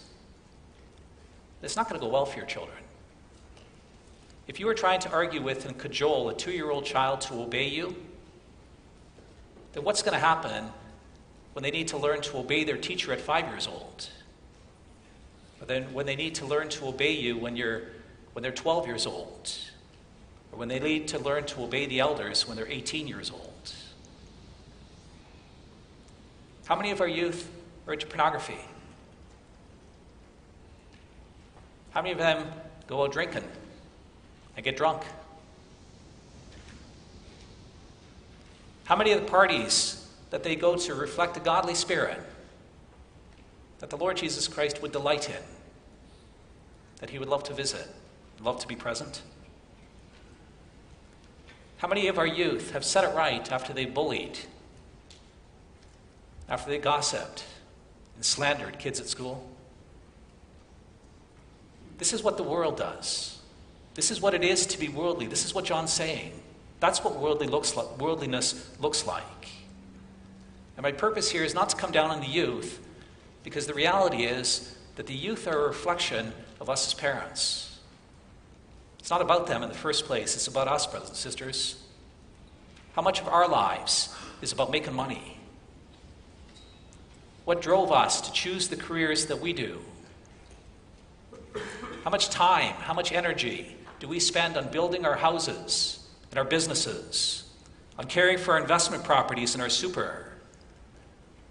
[1.65, 2.77] it's not going to go well for your children.
[4.47, 7.41] If you are trying to argue with and cajole a two year old child to
[7.41, 7.95] obey you,
[9.73, 10.65] then what's going to happen
[11.53, 14.09] when they need to learn to obey their teacher at five years old?
[15.59, 17.81] Or then when they need to learn to obey you when, you're,
[18.33, 19.51] when they're 12 years old?
[20.51, 23.73] Or when they need to learn to obey the elders when they're 18 years old?
[26.65, 27.49] How many of our youth
[27.87, 28.57] are into pornography?
[31.95, 32.51] How many of them
[32.87, 33.45] go out drinking
[34.57, 35.03] and get drunk?
[38.83, 42.19] How many of the parties that they go to reflect a godly spirit
[43.79, 45.41] that the Lord Jesus Christ would delight in,
[46.97, 47.87] that he would love to visit,
[48.41, 49.21] love to be present?
[51.77, 54.39] How many of our youth have set it right after they bullied,
[56.49, 57.45] after they gossiped
[58.17, 59.49] and slandered kids at school?
[61.97, 63.39] This is what the world does.
[63.93, 65.27] This is what it is to be worldly.
[65.27, 66.33] This is what John's saying.
[66.79, 69.23] That's what worldly looks like, worldliness looks like.
[70.75, 72.85] And my purpose here is not to come down on the youth,
[73.43, 77.79] because the reality is that the youth are a reflection of us as parents.
[78.99, 81.81] It's not about them in the first place, it's about us, brothers and sisters.
[82.93, 85.37] How much of our lives is about making money?
[87.45, 89.79] What drove us to choose the careers that we do?
[92.03, 96.45] How much time, how much energy do we spend on building our houses and our
[96.45, 97.49] businesses,
[97.97, 100.27] on caring for our investment properties and our super?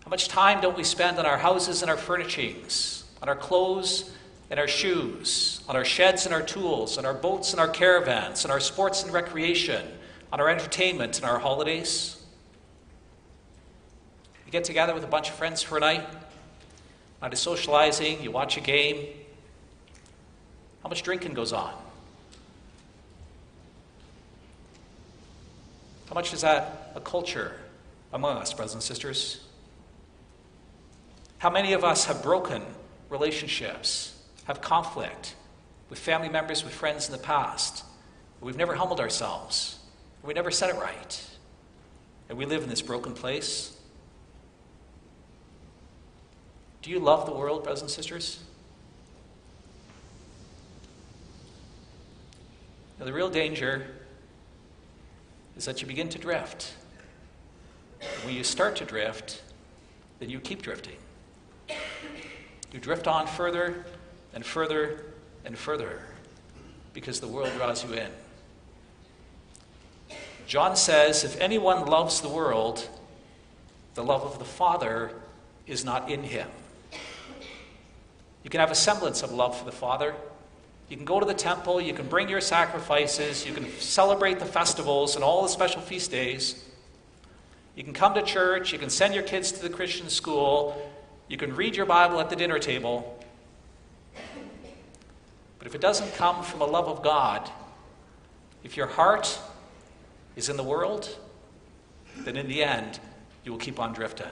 [0.05, 4.11] How much time don't we spend on our houses and our furnishings, on our clothes
[4.51, 8.45] and our shoes, on our sheds and our tools, on our boats and our caravans,
[8.45, 9.87] on our sports and recreation,
[10.31, 12.23] on our entertainment and our holidays?
[14.45, 16.07] You get together with a bunch of friends for a night,
[17.23, 19.07] night of socializing, you watch a game.
[20.85, 21.73] How much drinking goes on?
[26.09, 27.57] How much is that a culture
[28.13, 29.41] among us, brothers and sisters?
[31.39, 32.63] How many of us have broken
[33.09, 35.35] relationships, have conflict
[35.89, 37.83] with family members, with friends in the past?
[38.43, 39.79] We've never humbled ourselves.
[40.23, 41.27] We never said it right.
[42.29, 43.75] And we live in this broken place.
[46.83, 48.41] Do you love the world, brothers and sisters?
[53.05, 53.87] Now, the real danger
[55.59, 56.73] is that you begin to drift.
[58.25, 59.43] When you start to drift,
[60.21, 60.97] then you keep drifting.
[62.73, 63.85] You drift on further
[64.33, 65.05] and further
[65.45, 66.01] and further
[66.95, 68.09] because the world draws you in.
[70.47, 72.89] John says, If anyone loves the world,
[73.93, 75.11] the love of the Father
[75.67, 76.49] is not in him.
[78.43, 80.15] You can have a semblance of love for the Father.
[80.95, 84.45] You can go to the temple, you can bring your sacrifices, you can celebrate the
[84.45, 86.65] festivals and all the special feast days.
[87.75, 90.81] You can come to church, you can send your kids to the Christian school,
[91.27, 93.21] you can read your Bible at the dinner table.
[95.59, 97.51] But if it doesn't come from a love of God,
[98.63, 99.41] if your heart
[100.37, 101.19] is in the world,
[102.19, 103.01] then in the end,
[103.45, 104.29] you will keep on drifting.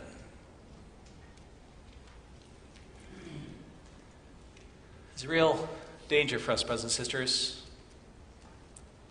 [5.12, 5.68] It's real
[6.12, 7.62] danger for us, brothers and sisters.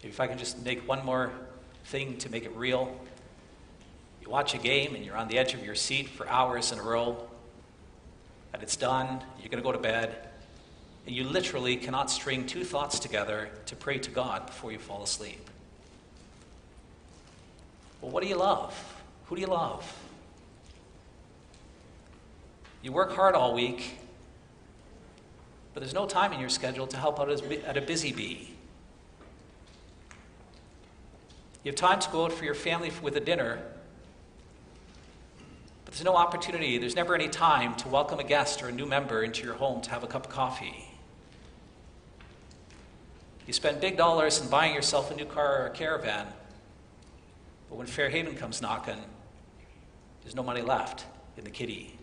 [0.03, 1.31] If I can just make one more
[1.85, 2.95] thing to make it real.
[4.21, 6.77] You watch a game and you're on the edge of your seat for hours in
[6.77, 7.27] a row
[8.53, 10.27] and it's done, you're going to go to bed,
[11.07, 15.01] and you literally cannot string two thoughts together to pray to God before you fall
[15.01, 15.49] asleep.
[18.01, 18.75] Well, what do you love?
[19.25, 19.91] Who do you love?
[22.83, 23.95] You work hard all week,
[25.73, 28.53] but there's no time in your schedule to help out at a busy bee.
[31.63, 33.59] You have time to go out for your family with a dinner,
[35.85, 38.85] but there's no opportunity, there's never any time to welcome a guest or a new
[38.85, 40.85] member into your home to have a cup of coffee.
[43.45, 46.27] You spend big dollars in buying yourself a new car or a caravan,
[47.69, 49.01] but when Fairhaven comes knocking,
[50.23, 51.05] there's no money left
[51.37, 51.97] in the kitty.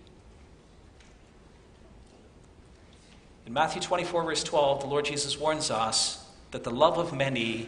[3.48, 7.66] In Matthew 24, verse 12, the Lord Jesus warns us that the love of many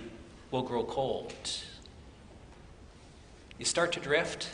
[0.51, 1.33] will grow cold.
[3.59, 4.51] You start to drift,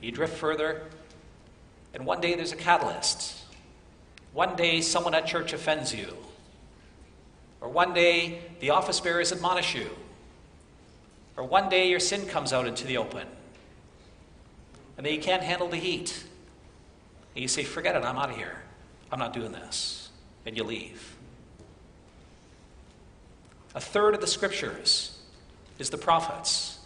[0.00, 0.82] you drift further,
[1.94, 3.40] and one day there's a catalyst.
[4.32, 6.16] One day someone at church offends you.
[7.60, 9.90] Or one day the office bearers admonish you.
[11.36, 13.28] Or one day your sin comes out into the open.
[14.96, 16.24] And then you can't handle the heat.
[17.36, 18.60] And you say, forget it, I'm out of here.
[19.12, 20.01] I'm not doing this.
[20.44, 21.16] And you leave.
[23.74, 25.18] A third of the scriptures
[25.78, 26.78] is the prophets.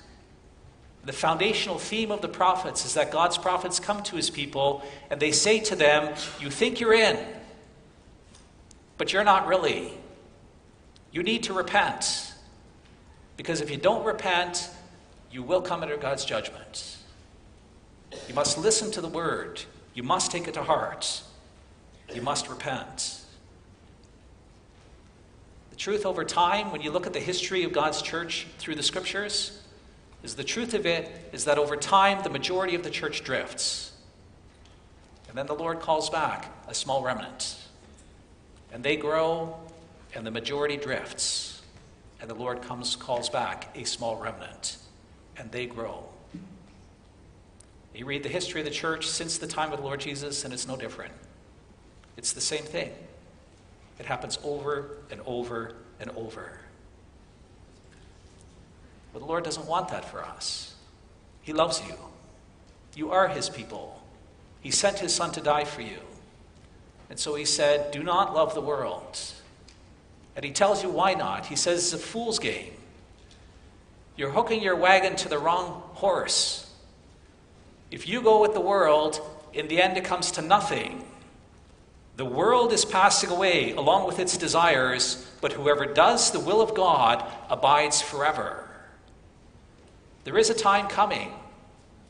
[1.05, 5.21] The foundational theme of the prophets is that God's prophets come to his people and
[5.21, 7.19] they say to them, You think you're in,
[8.99, 9.93] but you're not really.
[11.13, 12.33] You need to repent.
[13.37, 14.71] Because if you don't repent,
[15.31, 16.97] you will come under God's judgment.
[18.29, 19.63] You must listen to the word,
[19.95, 21.23] you must take it to heart,
[22.13, 23.21] you must repent.
[25.77, 28.83] The truth over time, when you look at the history of God's church through the
[28.83, 29.63] scriptures,
[30.23, 33.93] is the truth of it is that over time the majority of the church drifts.
[35.29, 37.59] And then the Lord calls back a small remnant.
[38.73, 39.55] And they grow,
[40.15, 41.61] and the majority drifts.
[42.23, 44.79] And the Lord comes, calls back a small remnant,
[45.37, 46.09] and they grow.
[47.95, 50.55] You read the history of the church since the time of the Lord Jesus, and
[50.55, 51.13] it's no different.
[52.17, 52.93] It's the same thing.
[53.99, 56.61] It happens over and over and over.
[59.13, 60.75] But the Lord doesn't want that for us.
[61.43, 61.95] He loves you.
[62.95, 64.03] You are His people.
[64.61, 65.99] He sent His Son to die for you.
[67.09, 69.19] And so He said, Do not love the world.
[70.35, 71.47] And He tells you why not.
[71.47, 72.73] He says it's a fool's game.
[74.17, 76.71] You're hooking your wagon to the wrong horse.
[77.91, 79.21] If you go with the world,
[79.53, 81.05] in the end it comes to nothing.
[82.17, 86.75] The world is passing away along with its desires, but whoever does the will of
[86.75, 88.69] God abides forever.
[90.25, 91.33] There is a time coming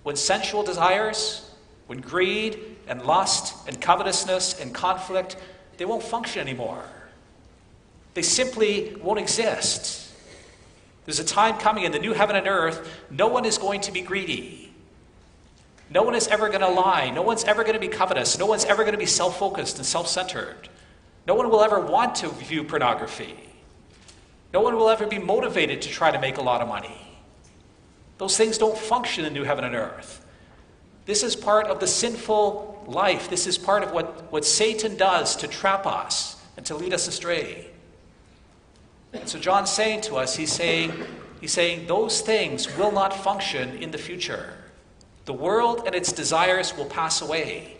[0.04, 1.50] when sensual desires,
[1.88, 5.36] when greed and lust and covetousness and conflict,
[5.76, 6.84] they won't function anymore.
[8.14, 10.12] They simply won't exist.
[11.04, 13.92] There's a time coming in the new heaven and earth, no one is going to
[13.92, 14.65] be greedy.
[15.90, 17.10] No one is ever going to lie.
[17.10, 18.38] No one's ever going to be covetous.
[18.38, 20.68] No one's ever going to be self focused and self centered.
[21.26, 23.34] No one will ever want to view pornography.
[24.52, 26.96] No one will ever be motivated to try to make a lot of money.
[28.18, 30.24] Those things don't function in new heaven and earth.
[31.04, 33.28] This is part of the sinful life.
[33.28, 37.06] This is part of what, what Satan does to trap us and to lead us
[37.06, 37.70] astray.
[39.12, 40.92] And so John's saying to us, he's saying,
[41.40, 44.55] he's saying those things will not function in the future.
[45.26, 47.76] The world and its desires will pass away,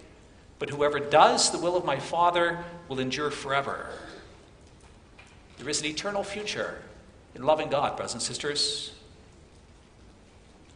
[0.58, 3.86] but whoever does the will of my Father will endure forever.
[5.58, 6.82] There is an eternal future
[7.36, 8.92] in loving God, brothers and sisters.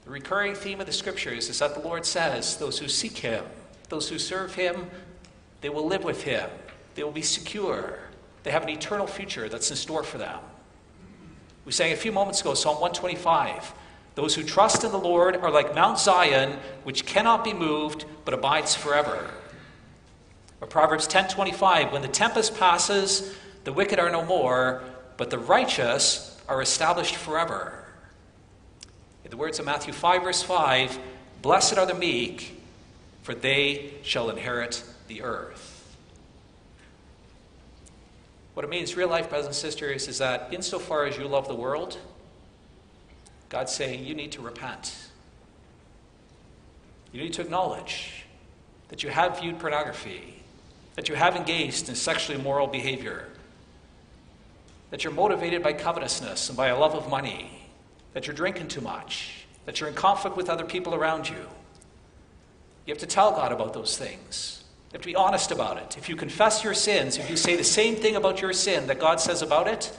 [0.04, 3.44] The recurring theme of the scriptures is that the Lord says, Those who seek Him,
[3.88, 4.90] those who serve Him,
[5.62, 6.48] they will live with Him,
[6.94, 7.98] they will be secure,
[8.44, 10.38] they have an eternal future that's in store for them.
[11.64, 13.74] We sang a few moments ago, Psalm 125.
[14.14, 18.34] Those who trust in the Lord are like Mount Zion, which cannot be moved but
[18.34, 19.30] abides forever.
[20.60, 23.34] Or Proverbs 10:25, when the tempest passes,
[23.64, 24.82] the wicked are no more,
[25.16, 27.84] but the righteous are established forever.
[29.24, 30.98] In the words of Matthew 5 verse 5,
[31.42, 32.60] blessed are the meek,
[33.22, 35.96] for they shall inherit the earth.
[38.54, 41.54] What it means, real life, brothers and sisters, is that insofar as you love the
[41.54, 41.98] world,
[43.50, 44.96] God's saying, you need to repent.
[47.12, 48.24] You need to acknowledge
[48.88, 50.42] that you have viewed pornography,
[50.94, 53.28] that you have engaged in sexually immoral behavior,
[54.90, 57.68] that you're motivated by covetousness and by a love of money,
[58.14, 61.46] that you're drinking too much, that you're in conflict with other people around you.
[62.86, 64.64] You have to tell God about those things.
[64.90, 65.96] You have to be honest about it.
[65.98, 69.00] If you confess your sins, if you say the same thing about your sin that
[69.00, 69.96] God says about it,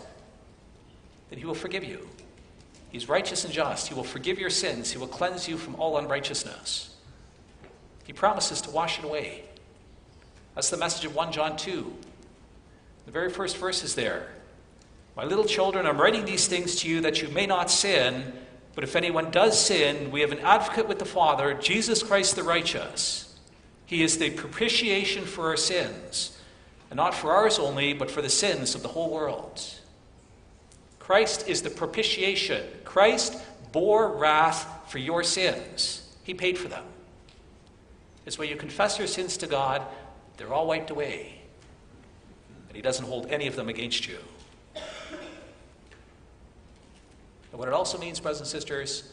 [1.30, 2.08] then He will forgive you.
[2.92, 3.88] He's righteous and just.
[3.88, 4.92] He will forgive your sins.
[4.92, 6.94] He will cleanse you from all unrighteousness.
[8.06, 9.46] He promises to wash it away.
[10.56, 11.94] That's the message of 1 John 2.
[13.06, 14.28] The very first verse is there.
[15.16, 18.34] My little children, I'm writing these things to you that you may not sin,
[18.76, 22.44] but if anyone does sin, we have an advocate with the Father, Jesus Christ the
[22.44, 23.38] righteous.
[23.86, 26.38] He is the propitiation for our sins,
[26.90, 29.62] and not for ours only, but for the sins of the whole world.
[31.02, 32.64] Christ is the propitiation.
[32.86, 33.36] Christ
[33.72, 36.84] bore wrath for your sins, He paid for them.
[38.26, 39.82] It's when you confess your sins to God,
[40.38, 41.42] they're all wiped away.
[42.68, 44.20] And He doesn't hold any of them against you.
[47.52, 49.12] And what it also means, brothers and sisters,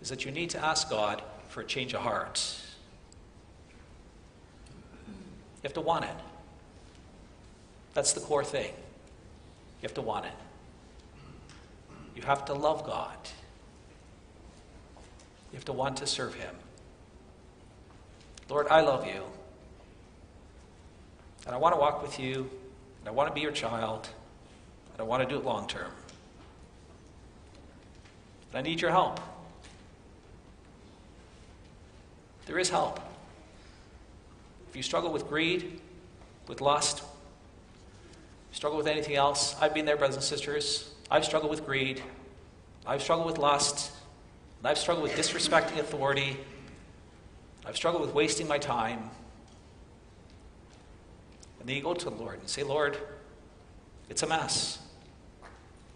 [0.00, 2.42] is that you need to ask God for a change of heart.
[5.06, 6.16] You have to want it.
[7.92, 8.72] That's the core thing.
[8.72, 10.32] You have to want it.
[12.20, 13.16] You have to love God.
[15.50, 16.54] You have to want to serve Him.
[18.50, 19.22] Lord, I love you.
[21.46, 22.50] And I want to walk with you.
[23.00, 24.10] And I want to be your child.
[24.92, 25.90] And I want to do it long term.
[28.50, 29.18] And I need your help.
[32.44, 33.00] There is help.
[34.68, 35.80] If you struggle with greed,
[36.48, 37.02] with lust,
[38.52, 40.89] struggle with anything else, I've been there, brothers and sisters.
[41.10, 42.02] I've struggled with greed.
[42.86, 43.92] I've struggled with lust.
[44.62, 46.36] I've struggled with disrespecting authority.
[47.66, 49.10] I've struggled with wasting my time.
[51.58, 52.96] And then you go to the Lord and say, Lord,
[54.08, 54.78] it's a mess.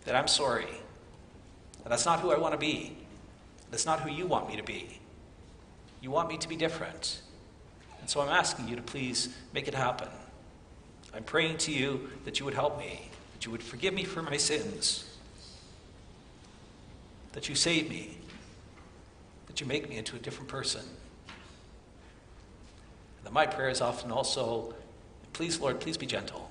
[0.05, 0.67] That I'm sorry.
[1.85, 2.97] And that's not who I want to be.
[3.71, 5.01] That's not who you want me to be.
[6.01, 7.21] You want me to be different.
[8.01, 10.09] And so I'm asking you to please make it happen.
[11.15, 13.09] I'm praying to you that you would help me,
[13.45, 15.05] that you would forgive me for my sins,
[17.33, 18.17] that you save me,
[19.49, 20.81] that you make me into a different person.
[23.19, 24.73] And that my prayer is often also,
[25.35, 26.51] please, Lord, please be gentle.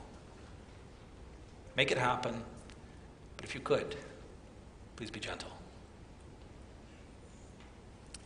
[1.76, 2.44] Make it happen.
[3.38, 3.96] But if you could,
[4.96, 5.50] please be gentle.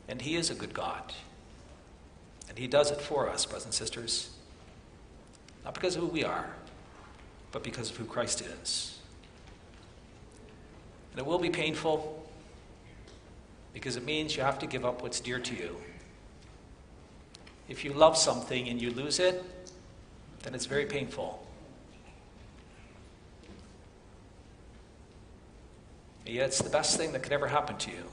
[0.09, 1.13] And He is a good God.
[2.49, 4.30] And He does it for us, brothers and sisters.
[5.63, 6.56] Not because of who we are,
[7.51, 8.99] but because of who Christ is.
[11.11, 12.25] And it will be painful
[13.73, 15.77] because it means you have to give up what's dear to you.
[17.69, 19.43] If you love something and you lose it,
[20.43, 21.45] then it's very painful.
[26.25, 28.03] And yet, it's the best thing that could ever happen to you.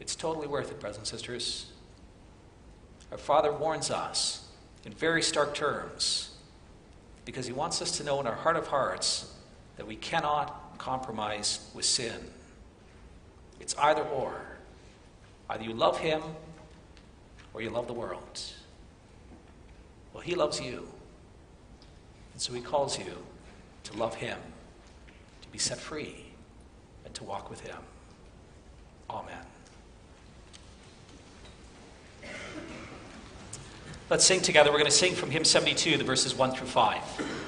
[0.00, 1.72] It's totally worth it, brothers and sisters.
[3.10, 4.46] Our Father warns us
[4.84, 6.30] in very stark terms
[7.28, 9.34] because He wants us to know in our heart of hearts
[9.76, 12.30] that we cannot compromise with sin.
[13.60, 14.40] It's either or.
[15.50, 16.22] Either you love Him
[17.52, 18.40] or you love the world.
[20.14, 20.88] Well, He loves you.
[22.32, 23.12] And so He calls you
[23.84, 24.38] to love Him,
[25.42, 26.24] to be set free,
[27.04, 27.76] and to walk with Him.
[29.10, 29.44] Amen.
[34.10, 34.70] Let's sing together.
[34.70, 37.47] We're going to sing from hymn 72, the verses 1 through 5.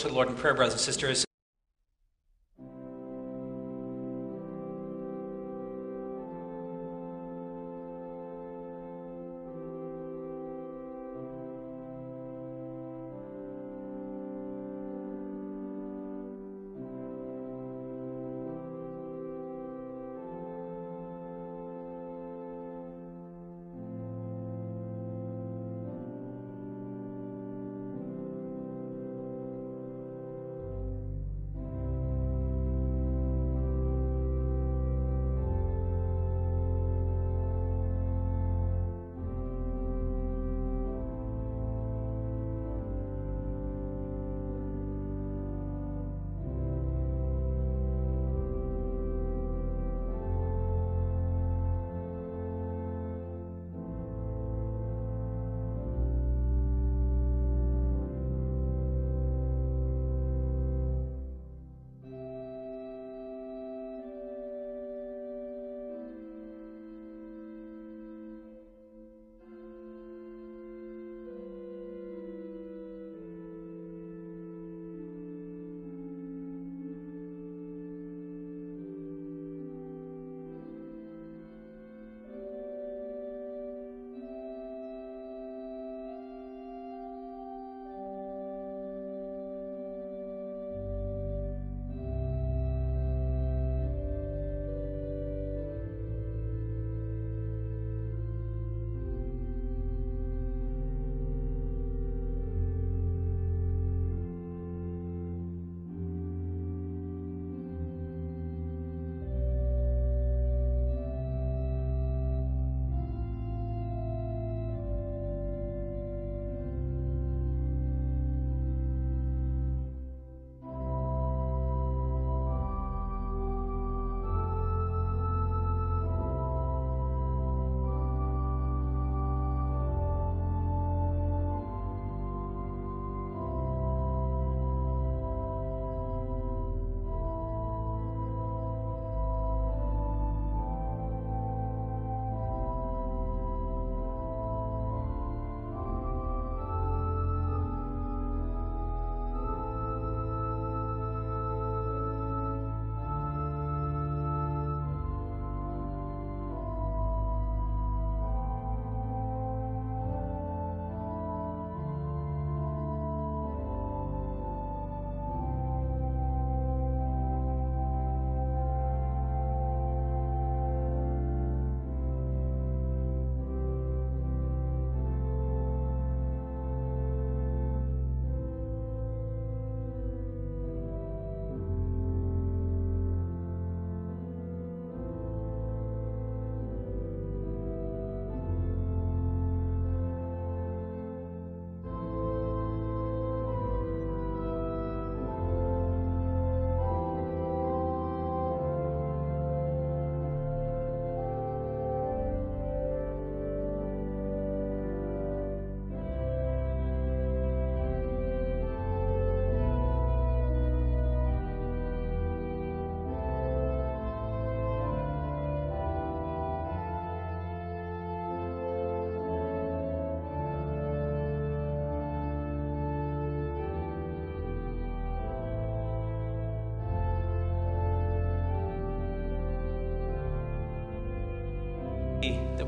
[0.00, 1.26] To the Lord in prayer, brothers and sisters,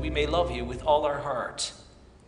[0.03, 1.71] we may love you with all our heart.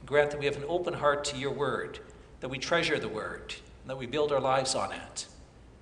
[0.05, 1.99] Grant that we have an open heart to your word,
[2.39, 5.25] that we treasure the word, and that we build our lives on it.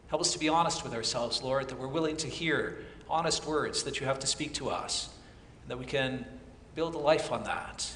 [0.07, 3.83] Help us to be honest with ourselves, Lord, that we're willing to hear honest words
[3.83, 5.13] that you have to speak to us,
[5.61, 6.25] and that we can
[6.73, 7.87] build a life on that.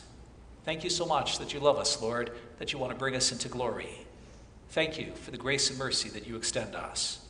[0.63, 2.29] Thank you so much that you love us, Lord,
[2.59, 4.05] that you want to bring us into glory.
[4.69, 7.25] Thank you for the grace and mercy that you extend us.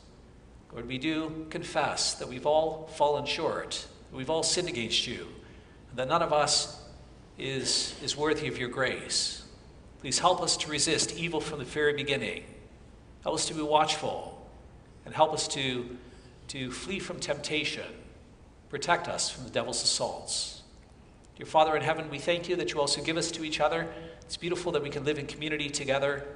[0.70, 5.28] Lord, we do confess that we've all fallen short, we've all sinned against you
[5.94, 6.82] that none of us
[7.38, 9.44] is, is worthy of your grace.
[10.00, 12.44] Please help us to resist evil from the very beginning.
[13.22, 14.46] Help us to be watchful
[15.04, 15.96] and help us to,
[16.48, 17.86] to flee from temptation.
[18.68, 20.62] Protect us from the devil's assaults.
[21.36, 23.88] Dear Father in heaven, we thank you that you also give us to each other.
[24.22, 26.26] It's beautiful that we can live in community together.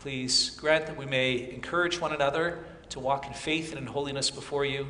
[0.00, 4.30] Please grant that we may encourage one another to walk in faith and in holiness
[4.30, 4.86] before you.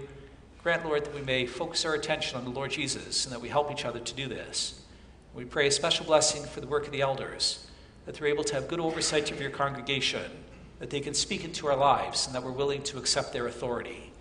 [0.69, 3.49] Grant, Lord, that we may focus our attention on the Lord Jesus and that we
[3.49, 4.83] help each other to do this.
[5.33, 7.67] We pray a special blessing for the work of the elders,
[8.05, 10.31] that they're able to have good oversight of your congregation,
[10.79, 14.13] that they can speak into our lives and that we're willing to accept their authority.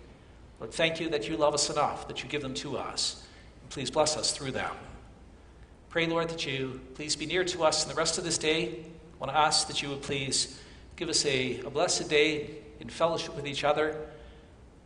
[0.58, 3.26] Lord, thank you that you love us enough, that you give them to us.
[3.60, 4.74] And please bless us through them.
[5.90, 8.86] Pray, Lord, that you please be near to us in the rest of this day.
[8.86, 10.58] I want to ask that you would please
[10.96, 14.08] give us a, a blessed day in fellowship with each other.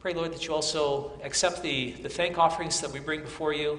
[0.03, 3.79] Pray, Lord, that you also accept the, the thank offerings that we bring before you.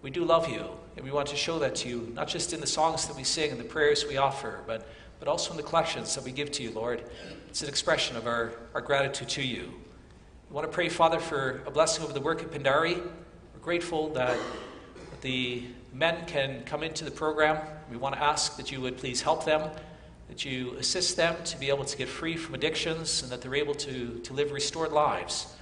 [0.00, 0.64] We do love you,
[0.96, 3.24] and we want to show that to you, not just in the songs that we
[3.24, 4.88] sing and the prayers we offer, but,
[5.18, 7.04] but also in the collections that we give to you, Lord.
[7.50, 9.70] It's an expression of our, our gratitude to you.
[10.48, 12.96] We want to pray, Father, for a blessing over the work at Pindari.
[12.96, 14.38] We're grateful that
[15.20, 17.58] the men can come into the program.
[17.90, 19.68] We want to ask that you would please help them,
[20.30, 23.54] that you assist them to be able to get free from addictions, and that they're
[23.54, 25.54] able to, to live restored lives,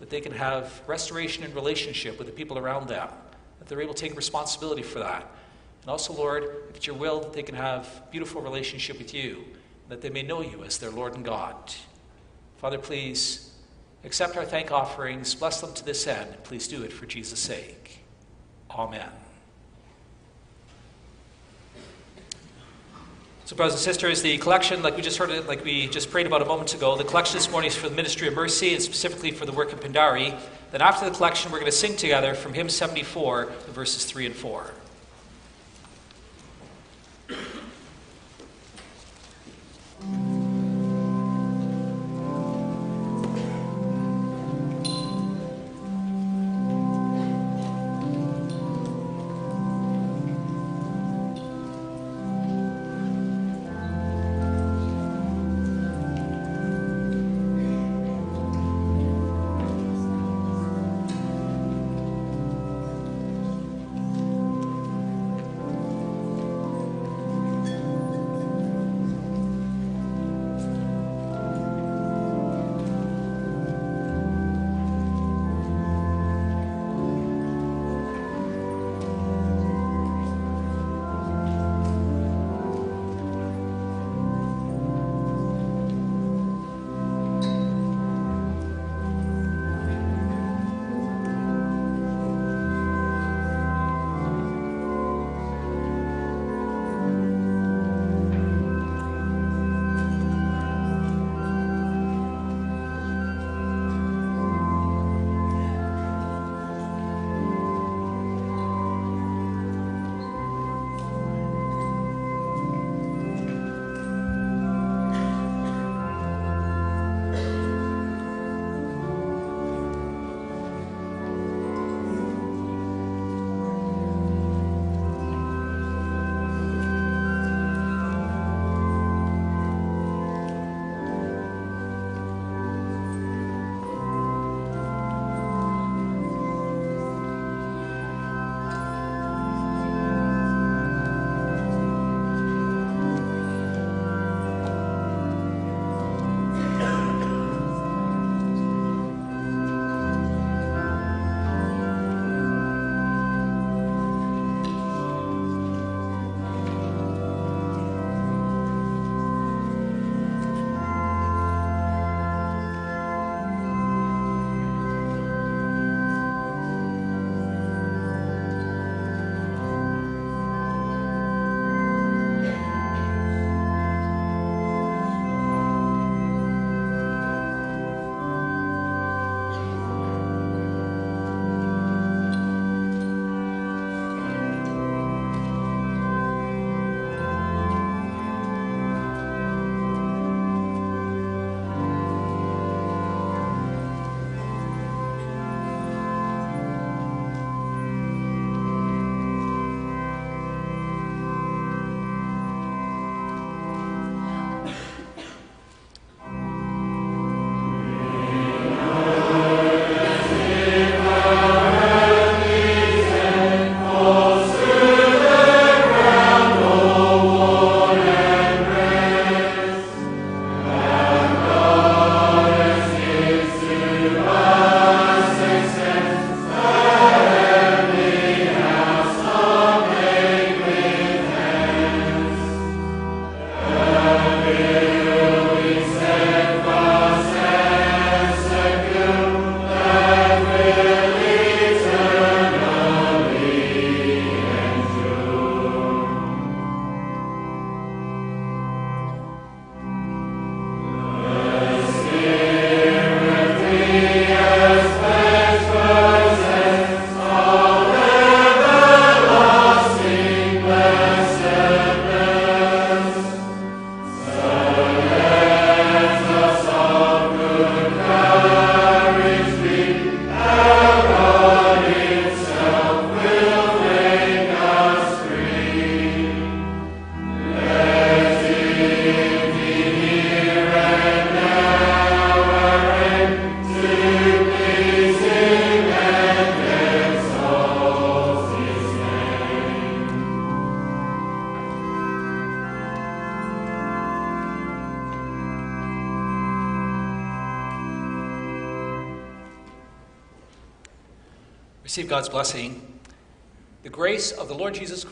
[0.00, 3.10] that they can have restoration in relationship with the people around them,
[3.58, 5.30] that they're able to take responsibility for that.
[5.82, 9.44] And also, Lord, if it's your will, that they can have beautiful relationship with you,
[9.90, 11.54] that they may know you as their Lord and God.
[12.56, 13.52] Father, please
[14.04, 17.38] Accept our thank offerings, bless them to this end, and please do it for Jesus'
[17.38, 18.00] sake.
[18.70, 19.21] Amen.
[23.52, 26.26] So, brothers and sisters, the collection, like we just heard it, like we just prayed
[26.26, 28.82] about a moment ago, the collection this morning is for the Ministry of Mercy and
[28.82, 30.34] specifically for the work of Pindari.
[30.70, 34.34] Then, after the collection, we're going to sing together from hymn 74, verses 3 and
[34.34, 34.72] 4.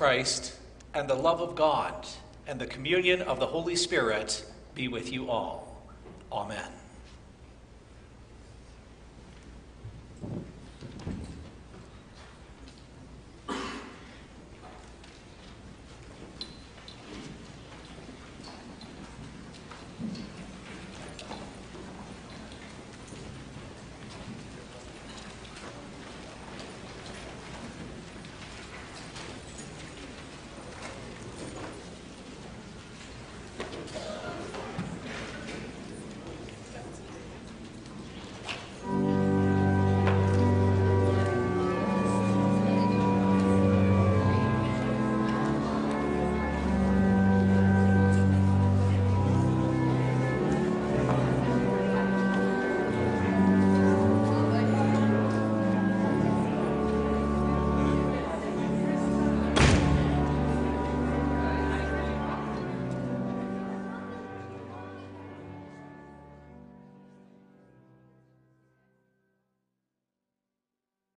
[0.01, 0.57] Christ
[0.95, 2.07] and the love of God
[2.47, 5.60] and the communion of the Holy Spirit be with you all.